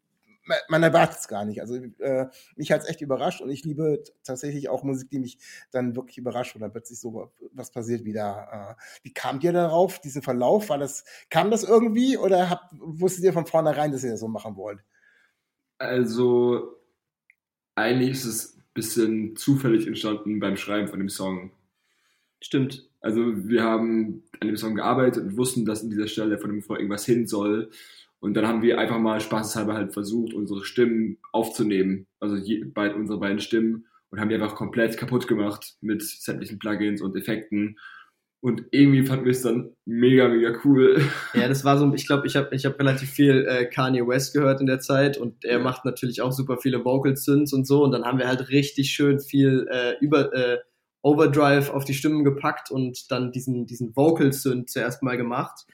man, 0.68 0.82
erwartet 0.82 1.18
es 1.20 1.28
gar 1.28 1.44
nicht. 1.44 1.60
Also 1.60 1.76
äh, 1.76 2.26
mich 2.56 2.72
hat 2.72 2.82
es 2.82 2.88
echt 2.88 3.00
überrascht 3.00 3.40
und 3.40 3.50
ich 3.50 3.64
liebe 3.64 4.02
tatsächlich 4.24 4.68
auch 4.68 4.82
Musik, 4.82 5.10
die 5.10 5.18
mich 5.18 5.38
dann 5.70 5.94
wirklich 5.96 6.18
überrascht 6.18 6.56
oder 6.56 6.68
plötzlich 6.68 6.98
so 6.98 7.32
was 7.52 7.70
passiert 7.70 8.04
wieder. 8.04 8.76
Äh, 8.78 8.82
wie 9.02 9.12
kamt 9.12 9.44
ihr 9.44 9.52
darauf, 9.52 10.00
diesen 10.00 10.22
Verlauf? 10.22 10.68
War 10.68 10.78
das, 10.78 11.04
kam 11.28 11.50
das 11.50 11.64
irgendwie 11.64 12.16
oder 12.16 12.50
habt, 12.50 12.72
wusstet 12.72 13.24
ihr 13.24 13.32
von 13.32 13.46
vornherein, 13.46 13.92
dass 13.92 14.04
ihr 14.04 14.10
das 14.10 14.20
so 14.20 14.28
machen 14.28 14.56
wollt? 14.56 14.80
Also, 15.78 16.76
eigentlich 17.74 18.10
ist 18.10 18.24
es 18.24 18.56
ein 18.56 18.64
bisschen 18.74 19.36
zufällig 19.36 19.86
entstanden 19.86 20.38
beim 20.38 20.56
Schreiben 20.56 20.88
von 20.88 20.98
dem 20.98 21.08
Song. 21.08 21.52
Stimmt. 22.42 22.88
Also, 23.00 23.48
wir 23.48 23.62
haben 23.62 24.24
an 24.40 24.48
dem 24.48 24.58
Song 24.58 24.74
gearbeitet 24.74 25.24
und 25.24 25.36
wussten, 25.38 25.64
dass 25.64 25.82
an 25.82 25.90
dieser 25.90 26.06
Stelle 26.06 26.38
von 26.38 26.50
dem 26.50 26.58
Refrain 26.58 26.76
irgendwas 26.76 27.06
hin 27.06 27.26
soll. 27.26 27.70
Und 28.20 28.34
dann 28.34 28.46
haben 28.46 28.62
wir 28.62 28.78
einfach 28.78 28.98
mal 28.98 29.20
spaßeshalber 29.20 29.74
halt 29.74 29.92
versucht, 29.92 30.34
unsere 30.34 30.64
Stimmen 30.64 31.18
aufzunehmen. 31.32 32.06
Also 32.20 32.36
je, 32.36 32.64
beid, 32.64 32.94
unsere 32.94 33.18
beiden 33.18 33.40
Stimmen. 33.40 33.86
Und 34.10 34.20
haben 34.20 34.28
die 34.28 34.34
einfach 34.34 34.56
komplett 34.56 34.96
kaputt 34.96 35.26
gemacht 35.28 35.76
mit 35.80 36.02
sämtlichen 36.02 36.58
Plugins 36.58 37.00
und 37.00 37.16
Effekten. 37.16 37.78
Und 38.42 38.64
irgendwie 38.70 39.04
fanden 39.04 39.26
wir 39.26 39.32
es 39.32 39.42
dann 39.42 39.70
mega, 39.84 40.26
mega 40.28 40.58
cool. 40.64 41.00
Ja, 41.34 41.46
das 41.46 41.64
war 41.64 41.78
so, 41.78 41.92
ich 41.94 42.06
glaube, 42.06 42.26
ich 42.26 42.36
habe 42.36 42.54
ich 42.54 42.64
hab 42.66 42.78
relativ 42.78 43.10
viel 43.10 43.46
äh, 43.46 43.66
Kanye 43.66 44.06
West 44.06 44.32
gehört 44.34 44.60
in 44.60 44.66
der 44.66 44.80
Zeit 44.80 45.16
und 45.18 45.44
er 45.44 45.58
Ja. 45.58 45.62
macht 45.62 45.84
natürlich 45.84 46.22
auch 46.22 46.32
super 46.32 46.56
viele 46.56 46.84
Vocal 46.84 47.16
Synths 47.16 47.52
und 47.52 47.66
so 47.66 47.84
und 47.84 47.92
dann 47.92 48.04
haben 48.04 48.18
wir 48.18 48.26
halt 48.28 48.48
richtig 48.48 48.90
schön 48.90 49.20
viel 49.20 49.66
äh, 49.70 49.94
über 50.00 50.32
äh, 50.34 50.58
Overdrive 51.02 51.70
auf 51.70 51.84
die 51.84 51.94
Stimmen 51.94 52.24
gepackt 52.24 52.70
und 52.70 53.10
dann 53.10 53.30
diesen, 53.30 53.66
diesen 53.66 53.94
Vocal 53.94 54.32
Synth 54.32 54.70
zuerst 54.70 55.02
mal 55.02 55.16
gemacht. 55.16 55.66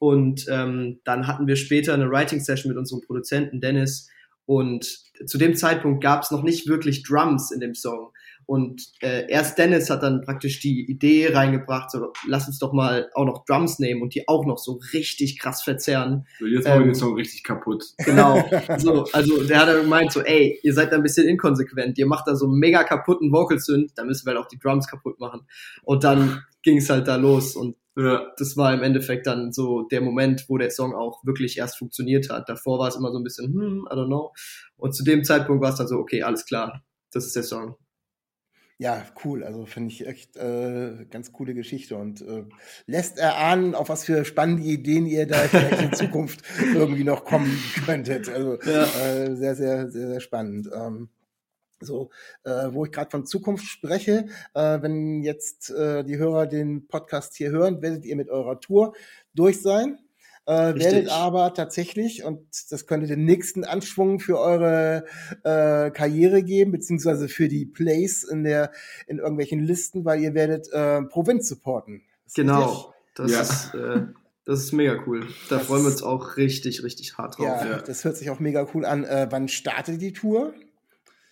Und 0.00 0.46
ähm, 0.48 0.98
dann 1.04 1.26
hatten 1.26 1.46
wir 1.46 1.56
später 1.56 1.92
eine 1.92 2.10
Writing 2.10 2.40
Session 2.40 2.70
mit 2.70 2.78
unserem 2.78 3.02
Produzenten 3.02 3.60
Dennis 3.60 4.08
und 4.46 4.84
zu 5.26 5.38
dem 5.38 5.54
Zeitpunkt 5.54 6.02
gab 6.02 6.22
es 6.22 6.32
noch 6.32 6.42
nicht 6.42 6.66
wirklich 6.66 7.04
Drums 7.04 7.52
in 7.52 7.60
dem 7.60 7.74
Song. 7.74 8.10
Und 8.50 8.82
äh, 9.00 9.30
erst 9.30 9.58
Dennis 9.58 9.90
hat 9.90 10.02
dann 10.02 10.22
praktisch 10.22 10.58
die 10.58 10.84
Idee 10.90 11.32
reingebracht, 11.32 11.88
so 11.92 12.12
lass 12.26 12.48
uns 12.48 12.58
doch 12.58 12.72
mal 12.72 13.08
auch 13.14 13.24
noch 13.24 13.44
Drums 13.44 13.78
nehmen 13.78 14.02
und 14.02 14.12
die 14.16 14.26
auch 14.26 14.44
noch 14.44 14.58
so 14.58 14.80
richtig 14.92 15.38
krass 15.38 15.62
verzerren. 15.62 16.26
So, 16.40 16.46
jetzt 16.46 16.64
machen 16.64 16.80
wir 16.80 16.86
Ähm, 16.86 16.88
den 16.88 16.94
Song 16.96 17.14
richtig 17.14 17.44
kaputt. 17.44 17.84
Genau. 17.98 18.42
So, 18.78 19.04
also 19.12 19.44
der 19.44 19.60
hat 19.60 19.68
dann 19.68 19.82
gemeint 19.82 20.10
so, 20.10 20.22
ey, 20.22 20.58
ihr 20.64 20.74
seid 20.74 20.90
da 20.90 20.96
ein 20.96 21.04
bisschen 21.04 21.28
inkonsequent, 21.28 21.96
ihr 21.96 22.08
macht 22.08 22.26
da 22.26 22.34
so 22.34 22.48
mega 22.48 22.82
kaputten 22.82 23.30
Vocal 23.30 23.60
Synth, 23.60 23.92
da 23.94 24.02
müssen 24.02 24.26
wir 24.26 24.34
halt 24.34 24.44
auch 24.44 24.48
die 24.48 24.58
Drums 24.58 24.88
kaputt 24.88 25.20
machen. 25.20 25.42
Und 25.84 26.02
dann 26.02 26.42
ging 26.64 26.78
es 26.78 26.90
halt 26.90 27.06
da 27.06 27.14
los 27.14 27.54
und 27.54 27.76
Ja, 27.96 28.32
das 28.36 28.56
war 28.56 28.74
im 28.74 28.82
Endeffekt 28.82 29.28
dann 29.28 29.52
so 29.52 29.82
der 29.82 30.00
Moment, 30.00 30.46
wo 30.48 30.58
der 30.58 30.70
Song 30.70 30.92
auch 30.92 31.24
wirklich 31.24 31.56
erst 31.56 31.78
funktioniert 31.78 32.30
hat. 32.30 32.48
Davor 32.48 32.80
war 32.80 32.88
es 32.88 32.96
immer 32.96 33.12
so 33.12 33.18
ein 33.18 33.24
bisschen, 33.24 33.52
hm, 33.52 33.86
I 33.88 33.94
don't 33.94 34.06
know. 34.06 34.32
Und 34.76 34.96
zu 34.96 35.04
dem 35.04 35.22
Zeitpunkt 35.22 35.62
war 35.62 35.70
es 35.70 35.76
dann 35.76 35.86
so, 35.86 35.98
okay, 35.98 36.24
alles 36.24 36.44
klar, 36.46 36.82
das 37.12 37.26
ist 37.26 37.36
der 37.36 37.44
Song. 37.44 37.76
Ja, 38.80 39.04
cool. 39.26 39.44
Also 39.44 39.66
finde 39.66 39.90
ich 39.92 40.06
echt 40.06 40.38
äh, 40.38 41.04
ganz 41.10 41.32
coole 41.32 41.52
Geschichte 41.52 41.96
und 41.96 42.22
äh, 42.22 42.44
lässt 42.86 43.18
erahnen, 43.18 43.74
auf 43.74 43.90
was 43.90 44.06
für 44.06 44.24
spannende 44.24 44.62
Ideen 44.62 45.04
ihr 45.04 45.26
da 45.26 45.36
vielleicht 45.36 45.82
in 45.82 45.92
Zukunft 45.92 46.40
irgendwie 46.74 47.04
noch 47.04 47.26
kommen 47.26 47.62
könntet. 47.84 48.30
Also 48.30 48.58
Ja. 48.62 48.84
äh, 48.84 49.36
sehr, 49.36 49.54
sehr, 49.54 49.90
sehr, 49.90 50.08
sehr 50.08 50.20
spannend. 50.20 50.70
Ähm, 50.74 51.10
so, 51.80 52.08
äh, 52.44 52.68
wo 52.72 52.86
ich 52.86 52.90
gerade 52.90 53.10
von 53.10 53.26
Zukunft 53.26 53.66
spreche, 53.66 54.28
äh, 54.54 54.80
wenn 54.80 55.22
jetzt 55.22 55.68
äh, 55.72 56.02
die 56.02 56.16
Hörer 56.16 56.46
den 56.46 56.88
Podcast 56.88 57.36
hier 57.36 57.50
hören, 57.50 57.82
werdet 57.82 58.06
ihr 58.06 58.16
mit 58.16 58.30
eurer 58.30 58.60
Tour 58.60 58.94
durch 59.34 59.60
sein. 59.60 59.98
Äh, 60.46 60.74
werdet 60.74 61.08
aber 61.10 61.54
tatsächlich, 61.54 62.24
und 62.24 62.40
das 62.70 62.86
könnte 62.86 63.06
den 63.06 63.24
nächsten 63.24 63.64
Anschwung 63.64 64.18
für 64.20 64.38
eure 64.40 65.04
äh, 65.44 65.90
Karriere 65.90 66.42
geben, 66.42 66.72
beziehungsweise 66.72 67.28
für 67.28 67.46
die 67.48 67.66
Plays 67.66 68.24
in 68.24 68.42
der 68.44 68.72
in 69.06 69.18
irgendwelchen 69.18 69.60
Listen, 69.60 70.04
weil 70.04 70.20
ihr 70.20 70.34
werdet 70.34 70.72
äh, 70.72 71.02
Provinz 71.02 71.48
supporten. 71.48 72.02
Richtig? 72.26 72.34
Genau. 72.46 72.92
Das 73.14 73.30
Ja. 73.30 73.40
ist 73.42 73.74
äh, 73.74 74.06
das 74.46 74.60
ist 74.60 74.72
mega 74.72 74.96
cool. 75.06 75.28
Da 75.48 75.58
Das- 75.58 75.66
freuen 75.66 75.82
wir 75.84 75.90
uns 75.90 76.02
auch 76.02 76.36
richtig, 76.36 76.82
richtig 76.82 77.16
hart 77.18 77.38
drauf. 77.38 77.46
Ja, 77.46 77.66
ja. 77.66 77.78
das 77.82 78.04
hört 78.04 78.16
sich 78.16 78.30
auch 78.30 78.40
mega 78.40 78.66
cool 78.74 78.84
an. 78.84 79.04
Äh, 79.04 79.28
wann 79.30 79.46
startet 79.46 80.00
die 80.00 80.12
Tour? 80.12 80.54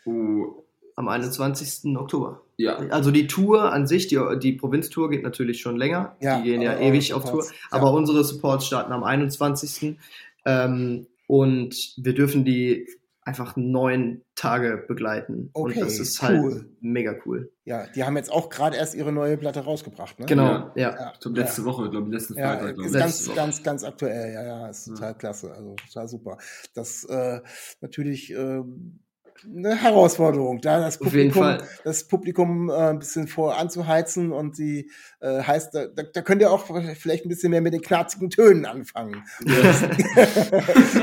oh, 0.07 0.63
Am 0.95 1.09
21. 1.09 1.97
Oktober. 1.97 2.43
Ja. 2.59 2.77
Also 2.91 3.11
die 3.11 3.27
Tour 3.27 3.73
an 3.73 3.87
sich, 3.87 4.07
die, 4.09 4.19
die 4.43 4.53
Provinztour 4.53 5.09
geht 5.11 5.23
natürlich 5.23 5.61
schon 5.61 5.77
länger. 5.77 6.17
Ja, 6.21 6.39
die 6.39 6.45
gehen 6.51 6.61
ja 6.61 6.73
aber 6.73 6.81
ewig 6.83 7.15
auf 7.15 7.23
Tour. 7.23 7.43
Supports, 7.45 7.53
Aber 7.71 7.87
ja. 7.89 7.93
unsere 7.95 8.23
Supports 8.25 8.67
starten 8.67 8.93
am 8.93 9.05
21. 9.05 9.97
Ähm, 10.45 11.07
und 11.27 11.95
wir 11.97 12.15
dürfen 12.15 12.45
die 12.45 12.87
einfach 13.23 13.57
neun 13.57 14.23
Tage 14.35 14.83
begleiten. 14.89 15.51
Okay, 15.53 15.75
und 15.75 15.81
das 15.85 15.99
ist 15.99 16.23
halt 16.23 16.41
cool. 16.43 16.71
mega 16.81 17.15
cool. 17.27 17.53
Ja, 17.67 17.87
die 17.95 18.03
haben 18.05 18.17
jetzt 18.17 18.33
auch 18.33 18.49
gerade 18.49 18.77
erst 18.79 18.95
ihre 18.95 19.13
neue 19.13 19.37
Platte 19.37 19.61
rausgebracht, 19.61 20.19
ne? 20.19 20.25
Genau, 20.25 20.45
Ja. 20.45 20.73
ja. 20.77 20.97
Ja, 20.99 21.11
Ich 21.13 21.21
glaube, 21.21 21.39
letzte 21.39 21.65
Woche, 21.67 21.91
glaube 21.91 22.07
ich, 22.09 22.15
letzten 22.15 22.39
Ja, 22.39 22.53
Freitag, 22.57 22.75
glaube 22.77 22.89
ist 22.89 22.95
ich. 22.95 23.01
ganz, 23.01 23.13
Letzte 23.19 23.29
Woche. 23.31 23.37
ganz, 23.37 23.63
ganz 23.63 23.85
aktuell. 23.85 24.33
Ja, 24.33 24.43
ja, 24.45 24.69
ist 24.69 24.87
total 24.87 25.15
klasse. 25.15 25.53
Also 25.53 25.77
total 25.87 26.09
super. 26.09 26.39
Das 26.75 27.05
äh, 27.05 27.41
natürlich 27.83 28.31
ähm, 28.33 29.01
eine 29.45 29.77
Herausforderung, 29.77 30.61
da 30.61 30.81
das 30.81 30.99
Publikum, 30.99 31.59
das 31.85 32.05
Publikum 32.05 32.71
äh, 32.71 32.75
ein 32.91 32.99
bisschen 32.99 33.29
vor 33.29 33.57
anzuheizen 33.59 34.33
und 34.33 34.59
die 34.59 34.91
äh, 35.21 35.43
heißt, 35.43 35.75
da, 35.75 35.87
da 35.87 36.03
da 36.03 36.23
könnt 36.23 36.41
ihr 36.43 36.51
auch 36.51 36.67
vielleicht 36.97 37.25
ein 37.25 37.29
bisschen 37.29 37.51
mehr 37.51 37.61
mit 37.61 37.73
den 37.73 37.83
knarzigen 37.83 38.31
Tönen 38.31 38.67
anfangen. 38.67 39.23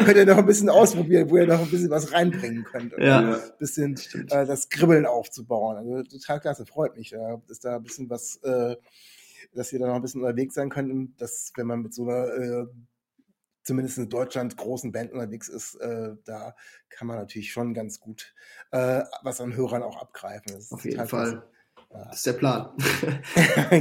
könnt 0.05 0.17
ihr 0.17 0.25
noch 0.25 0.37
ein 0.37 0.45
bisschen 0.45 0.69
ausprobieren, 0.69 1.29
wo 1.29 1.37
ihr 1.37 1.47
noch 1.47 1.61
ein 1.61 1.69
bisschen 1.69 1.89
was 1.89 2.11
reinbringen 2.11 2.63
könnt. 2.63 2.93
Und 2.93 3.03
Ja. 3.03 3.19
ein 3.35 3.39
bisschen 3.59 3.95
äh, 4.29 4.45
das 4.45 4.69
Kribbeln 4.69 5.05
aufzubauen. 5.05 5.77
Also 5.77 6.03
total 6.03 6.39
klasse, 6.39 6.65
freut 6.65 6.95
mich. 6.95 7.11
Ja, 7.11 7.41
dass 7.47 7.59
da 7.59 7.77
ein 7.77 7.83
bisschen 7.83 8.09
was, 8.09 8.37
äh, 8.43 8.75
dass 9.53 9.71
ihr 9.73 9.79
da 9.79 9.87
noch 9.87 9.95
ein 9.95 10.01
bisschen 10.01 10.21
unterwegs 10.21 10.55
sein 10.55 10.69
könnt 10.69 10.91
und 10.91 11.13
dass, 11.21 11.51
wenn 11.55 11.67
man 11.67 11.81
mit 11.81 11.93
so 11.93 12.03
einer 12.03 12.25
äh, 12.27 12.65
zumindest 13.65 13.97
in 13.97 14.09
Deutschland 14.09 14.55
großen 14.55 14.91
Band 14.91 15.11
unterwegs 15.11 15.49
ist, 15.49 15.75
äh, 15.75 16.15
da 16.23 16.55
kann 16.89 17.07
man 17.07 17.17
natürlich 17.17 17.51
schon 17.51 17.73
ganz 17.73 17.99
gut 17.99 18.33
äh, 18.71 19.03
was 19.23 19.41
an 19.41 19.55
Hörern 19.55 19.83
auch 19.83 19.97
abgreifen. 19.97 20.53
Das 20.53 20.65
ist 20.65 20.71
Auf 20.71 20.85
jeden 20.85 21.07
Fall. 21.07 21.43
Das 21.89 22.17
ist 22.17 22.25
der 22.25 22.33
Plan. 22.33 22.69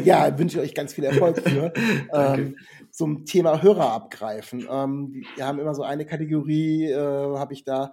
ja, 0.04 0.38
wünsche 0.38 0.60
euch 0.60 0.74
ganz 0.74 0.94
viel 0.94 1.04
Erfolg 1.04 1.40
für. 1.40 1.72
Ähm, 2.12 2.56
zum 2.90 3.24
Thema 3.24 3.60
Hörer 3.60 3.92
abgreifen. 3.92 4.66
Ähm, 4.70 5.24
wir 5.34 5.46
haben 5.46 5.58
immer 5.58 5.74
so 5.74 5.82
eine 5.82 6.06
Kategorie, 6.06 6.86
äh, 6.86 6.96
habe 6.96 7.52
ich 7.52 7.64
da, 7.64 7.92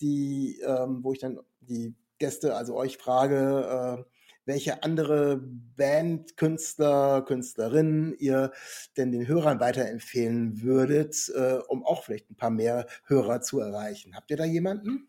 die, 0.00 0.60
ähm, 0.64 1.00
wo 1.02 1.12
ich 1.12 1.18
dann 1.18 1.40
die 1.60 1.94
Gäste, 2.18 2.54
also 2.54 2.76
euch 2.76 2.96
frage, 2.96 4.04
äh, 4.06 4.15
welche 4.46 4.82
andere 4.82 5.42
Band, 5.76 6.36
Künstler, 6.36 7.22
Künstlerin 7.22 8.14
ihr 8.18 8.52
denn 8.96 9.12
den 9.12 9.26
Hörern 9.26 9.60
weiterempfehlen 9.60 10.62
würdet, 10.62 11.30
äh, 11.34 11.58
um 11.68 11.84
auch 11.84 12.04
vielleicht 12.04 12.30
ein 12.30 12.36
paar 12.36 12.50
mehr 12.50 12.86
Hörer 13.06 13.42
zu 13.42 13.60
erreichen. 13.60 14.14
Habt 14.14 14.30
ihr 14.30 14.36
da 14.36 14.44
jemanden? 14.44 15.08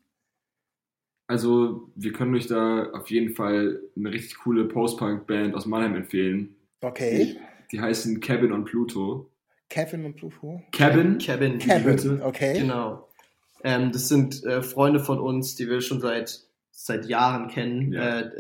Also, 1.28 1.92
wir 1.96 2.14
können 2.14 2.36
euch 2.36 2.48
da 2.48 2.90
auf 2.92 3.10
jeden 3.10 3.36
Fall 3.36 3.82
eine 3.96 4.12
richtig 4.12 4.40
coole 4.40 4.66
Post-Punk-Band 4.66 5.56
aus 5.56 5.66
Mannheim 5.66 5.96
empfehlen. 5.96 6.56
Okay. 6.82 7.38
Die 7.72 7.82
heißen 7.82 8.20
Cabin 8.22 8.54
on 8.54 8.64
Pluto. 8.64 9.30
Kevin 9.70 10.06
und 10.06 10.16
Pluto? 10.16 10.64
Cabin? 10.72 11.18
Kevin. 11.18 11.60
Kevin, 11.60 12.22
okay. 12.22 12.60
Genau. 12.60 13.10
Ähm, 13.64 13.92
das 13.92 14.08
sind 14.08 14.46
äh, 14.46 14.62
Freunde 14.62 15.02
von 15.02 15.20
uns, 15.20 15.56
die 15.56 15.70
wir 15.70 15.82
schon 15.82 16.00
seit 16.00 16.47
seit 16.80 17.08
Jahren 17.08 17.48
kennen. 17.48 17.92
Ja. 17.92 18.20
Äh, 18.20 18.32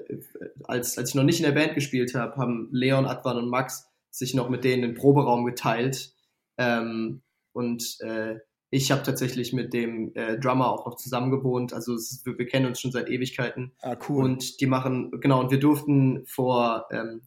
als, 0.65 0.97
als 0.97 1.10
ich 1.10 1.15
noch 1.15 1.23
nicht 1.23 1.39
in 1.39 1.45
der 1.45 1.60
Band 1.60 1.73
gespielt 1.73 2.13
habe, 2.13 2.36
haben 2.38 2.69
Leon, 2.71 3.08
Advan 3.08 3.38
und 3.38 3.50
Max 3.50 3.89
sich 4.12 4.36
noch 4.36 4.47
mit 4.47 4.63
denen 4.63 4.84
den 4.84 4.93
Proberaum 4.93 5.43
geteilt. 5.43 6.13
Ähm, 6.58 7.21
und 7.52 7.97
äh, 8.02 8.36
ich 8.69 8.91
habe 8.91 9.02
tatsächlich 9.02 9.54
mit 9.54 9.73
dem 9.73 10.13
äh, 10.13 10.38
Drummer 10.38 10.71
auch 10.71 10.86
noch 10.86 10.97
zusammen 10.97 11.32
gewohnt. 11.32 11.73
Also 11.73 11.95
ist, 11.95 12.26
wir, 12.28 12.38
wir 12.38 12.45
kennen 12.45 12.67
uns 12.67 12.80
schon 12.80 12.91
seit 12.91 13.10
Ewigkeiten. 13.10 13.71
Ah, 13.82 13.97
cool. 14.08 14.23
Und 14.23 14.62
die 14.62 14.67
machen, 14.67 15.19
genau, 15.19 15.39
und 15.39 15.50
wir 15.50 15.60
durften 15.60 16.23
vor, 16.28 16.86
ähm, 16.91 17.21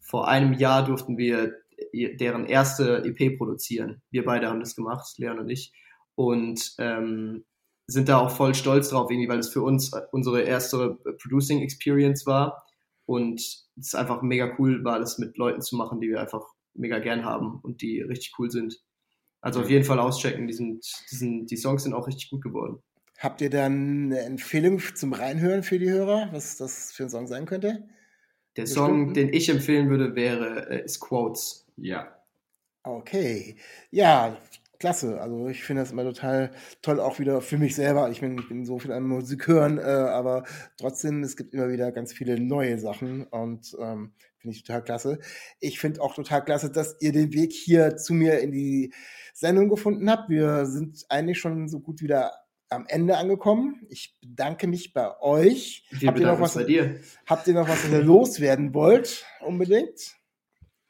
vor 0.00 0.26
einem 0.26 0.52
Jahr 0.52 0.84
durften 0.84 1.16
wir 1.16 1.54
deren 1.92 2.46
erste 2.46 3.04
EP 3.04 3.38
produzieren. 3.38 4.02
Wir 4.10 4.24
beide 4.24 4.48
haben 4.48 4.60
das 4.60 4.74
gemacht, 4.74 5.16
Leon 5.18 5.38
und 5.38 5.48
ich. 5.48 5.72
Und 6.16 6.74
ähm, 6.78 7.44
sind 7.86 8.08
da 8.08 8.18
auch 8.18 8.30
voll 8.30 8.54
stolz 8.54 8.88
drauf, 8.90 9.10
irgendwie, 9.10 9.28
weil 9.28 9.38
es 9.38 9.48
für 9.48 9.62
uns 9.62 9.92
unsere 10.10 10.42
erste 10.42 10.98
Producing 11.22 11.60
Experience 11.62 12.26
war. 12.26 12.64
Und 13.04 13.40
es 13.78 13.94
einfach 13.94 14.22
mega 14.22 14.54
cool 14.58 14.82
war, 14.84 14.98
das 14.98 15.18
mit 15.18 15.36
Leuten 15.36 15.60
zu 15.60 15.76
machen, 15.76 16.00
die 16.00 16.08
wir 16.08 16.20
einfach 16.20 16.44
mega 16.74 16.98
gern 16.98 17.24
haben 17.24 17.60
und 17.62 17.82
die 17.82 18.00
richtig 18.00 18.34
cool 18.38 18.50
sind. 18.50 18.80
Also 19.40 19.60
auf 19.60 19.70
jeden 19.70 19.84
Fall 19.84 20.00
auschecken, 20.00 20.48
die, 20.48 20.54
sind, 20.54 20.84
die, 21.10 21.16
sind, 21.16 21.46
die 21.46 21.56
Songs 21.56 21.84
sind 21.84 21.94
auch 21.94 22.08
richtig 22.08 22.30
gut 22.30 22.42
geworden. 22.42 22.82
Habt 23.18 23.40
ihr 23.40 23.50
dann 23.50 24.06
eine 24.06 24.20
Empfehlung 24.20 24.80
zum 24.94 25.12
Reinhören 25.12 25.62
für 25.62 25.78
die 25.78 25.88
Hörer, 25.88 26.28
was 26.32 26.56
das 26.56 26.92
für 26.92 27.04
ein 27.04 27.10
Song 27.10 27.26
sein 27.26 27.46
könnte? 27.46 27.88
Der 28.56 28.62
Bestimmt. 28.62 28.86
Song, 28.86 29.14
den 29.14 29.32
ich 29.32 29.48
empfehlen 29.48 29.88
würde, 29.88 30.14
wäre 30.14 30.68
äh, 30.70 30.84
ist 30.84 31.00
Quotes. 31.00 31.66
Ja. 31.76 32.12
Okay. 32.82 33.56
Ja, 33.90 34.36
klasse. 34.78 35.20
Also 35.20 35.48
ich 35.48 35.64
finde 35.64 35.82
das 35.82 35.92
immer 35.92 36.04
total 36.04 36.50
toll, 36.82 37.00
auch 37.00 37.18
wieder 37.18 37.40
für 37.40 37.58
mich 37.58 37.74
selber. 37.74 38.10
Ich 38.10 38.20
bin, 38.20 38.38
ich 38.38 38.48
bin 38.48 38.64
so 38.64 38.78
viel 38.78 38.92
an 38.92 39.04
Musik 39.04 39.46
hören, 39.46 39.78
äh, 39.78 39.82
aber 39.82 40.44
trotzdem, 40.78 41.22
es 41.22 41.36
gibt 41.36 41.54
immer 41.54 41.68
wieder 41.68 41.92
ganz 41.92 42.12
viele 42.12 42.38
neue 42.40 42.78
Sachen 42.78 43.24
und 43.24 43.76
ähm, 43.80 44.12
finde 44.38 44.56
ich 44.56 44.64
total 44.64 44.84
klasse. 44.84 45.18
Ich 45.60 45.78
finde 45.78 46.00
auch 46.00 46.14
total 46.14 46.44
klasse, 46.44 46.70
dass 46.70 46.96
ihr 47.00 47.12
den 47.12 47.32
Weg 47.32 47.52
hier 47.52 47.96
zu 47.96 48.14
mir 48.14 48.40
in 48.40 48.52
die 48.52 48.92
Sendung 49.34 49.68
gefunden 49.68 50.10
habt. 50.10 50.30
Wir 50.30 50.66
sind 50.66 51.04
eigentlich 51.08 51.38
schon 51.38 51.68
so 51.68 51.80
gut 51.80 52.00
wieder 52.00 52.32
am 52.68 52.86
Ende 52.88 53.16
angekommen. 53.16 53.86
Ich 53.88 54.18
bedanke 54.20 54.66
mich 54.66 54.92
bei 54.92 55.20
euch. 55.20 55.84
Wir 55.90 56.08
habt, 56.08 56.18
ihr 56.18 56.26
noch 56.26 56.40
was, 56.40 56.54
bei 56.54 56.64
dir. 56.64 57.00
habt 57.26 57.46
ihr 57.46 57.54
noch 57.54 57.68
was, 57.68 57.84
was 57.84 57.92
ihr 57.92 58.02
loswerden 58.02 58.74
wollt? 58.74 59.24
Unbedingt? 59.40 60.16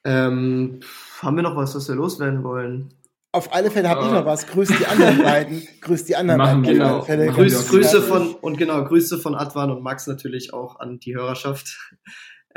Ähm, 0.05 0.81
haben 1.21 1.37
wir 1.37 1.43
noch 1.43 1.57
was, 1.57 1.75
was 1.75 1.89
wir 1.89 1.97
loswerden 1.97 2.45
wollen? 2.45 2.95
Auf 3.37 3.53
alle 3.53 3.71
Fälle 3.71 3.89
habe 3.89 4.07
ich 4.07 4.11
noch 4.11 4.25
was. 4.25 4.47
Grüß 4.47 4.69
die 4.69 4.87
anderen 4.87 5.23
beiden. 5.23 5.63
Grüß 5.83 6.05
die 6.05 6.17
anderen 6.17 6.39
Machen 6.39 6.63
beiden. 6.63 6.83
alle 6.83 7.03
Fälle. 7.03 7.27
Grüß. 7.27 7.69
Grüße 7.69 8.03
von 8.03 8.35
und 8.35 8.57
genau, 8.57 8.83
Grüße 8.85 9.19
von 9.19 9.35
Advan 9.35 9.71
und 9.71 9.83
Max 9.83 10.07
natürlich 10.07 10.53
auch 10.53 10.81
an 10.81 10.99
die 10.99 11.15
Hörerschaft. 11.15 11.79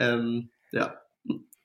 Ähm, 0.01 0.49
ja. 0.71 0.95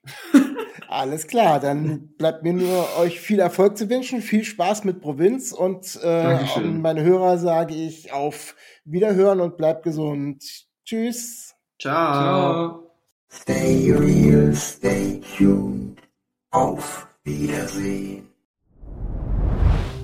Alles 0.88 1.28
klar, 1.28 1.60
dann 1.60 2.14
bleibt 2.18 2.42
mir 2.42 2.52
nur 2.52 2.98
euch 2.98 3.20
viel 3.20 3.38
Erfolg 3.38 3.78
zu 3.78 3.88
wünschen, 3.88 4.20
viel 4.22 4.42
Spaß 4.42 4.82
mit 4.82 5.00
Provinz 5.00 5.52
und 5.52 5.98
äh, 6.02 6.08
an 6.56 6.82
meine 6.82 7.04
Hörer 7.04 7.38
sage 7.38 7.74
ich 7.74 8.12
auf 8.12 8.56
Wiederhören 8.84 9.40
und 9.40 9.56
bleibt 9.56 9.84
gesund. 9.84 10.44
Tschüss. 10.84 11.54
Ciao. 11.80 11.94
Ciao. 12.12 12.90
Stay 13.30 13.92
real, 13.92 14.54
stay 14.54 15.20
tuned. 15.36 16.00
Auf 16.50 17.08
Wiedersehen. 17.24 18.33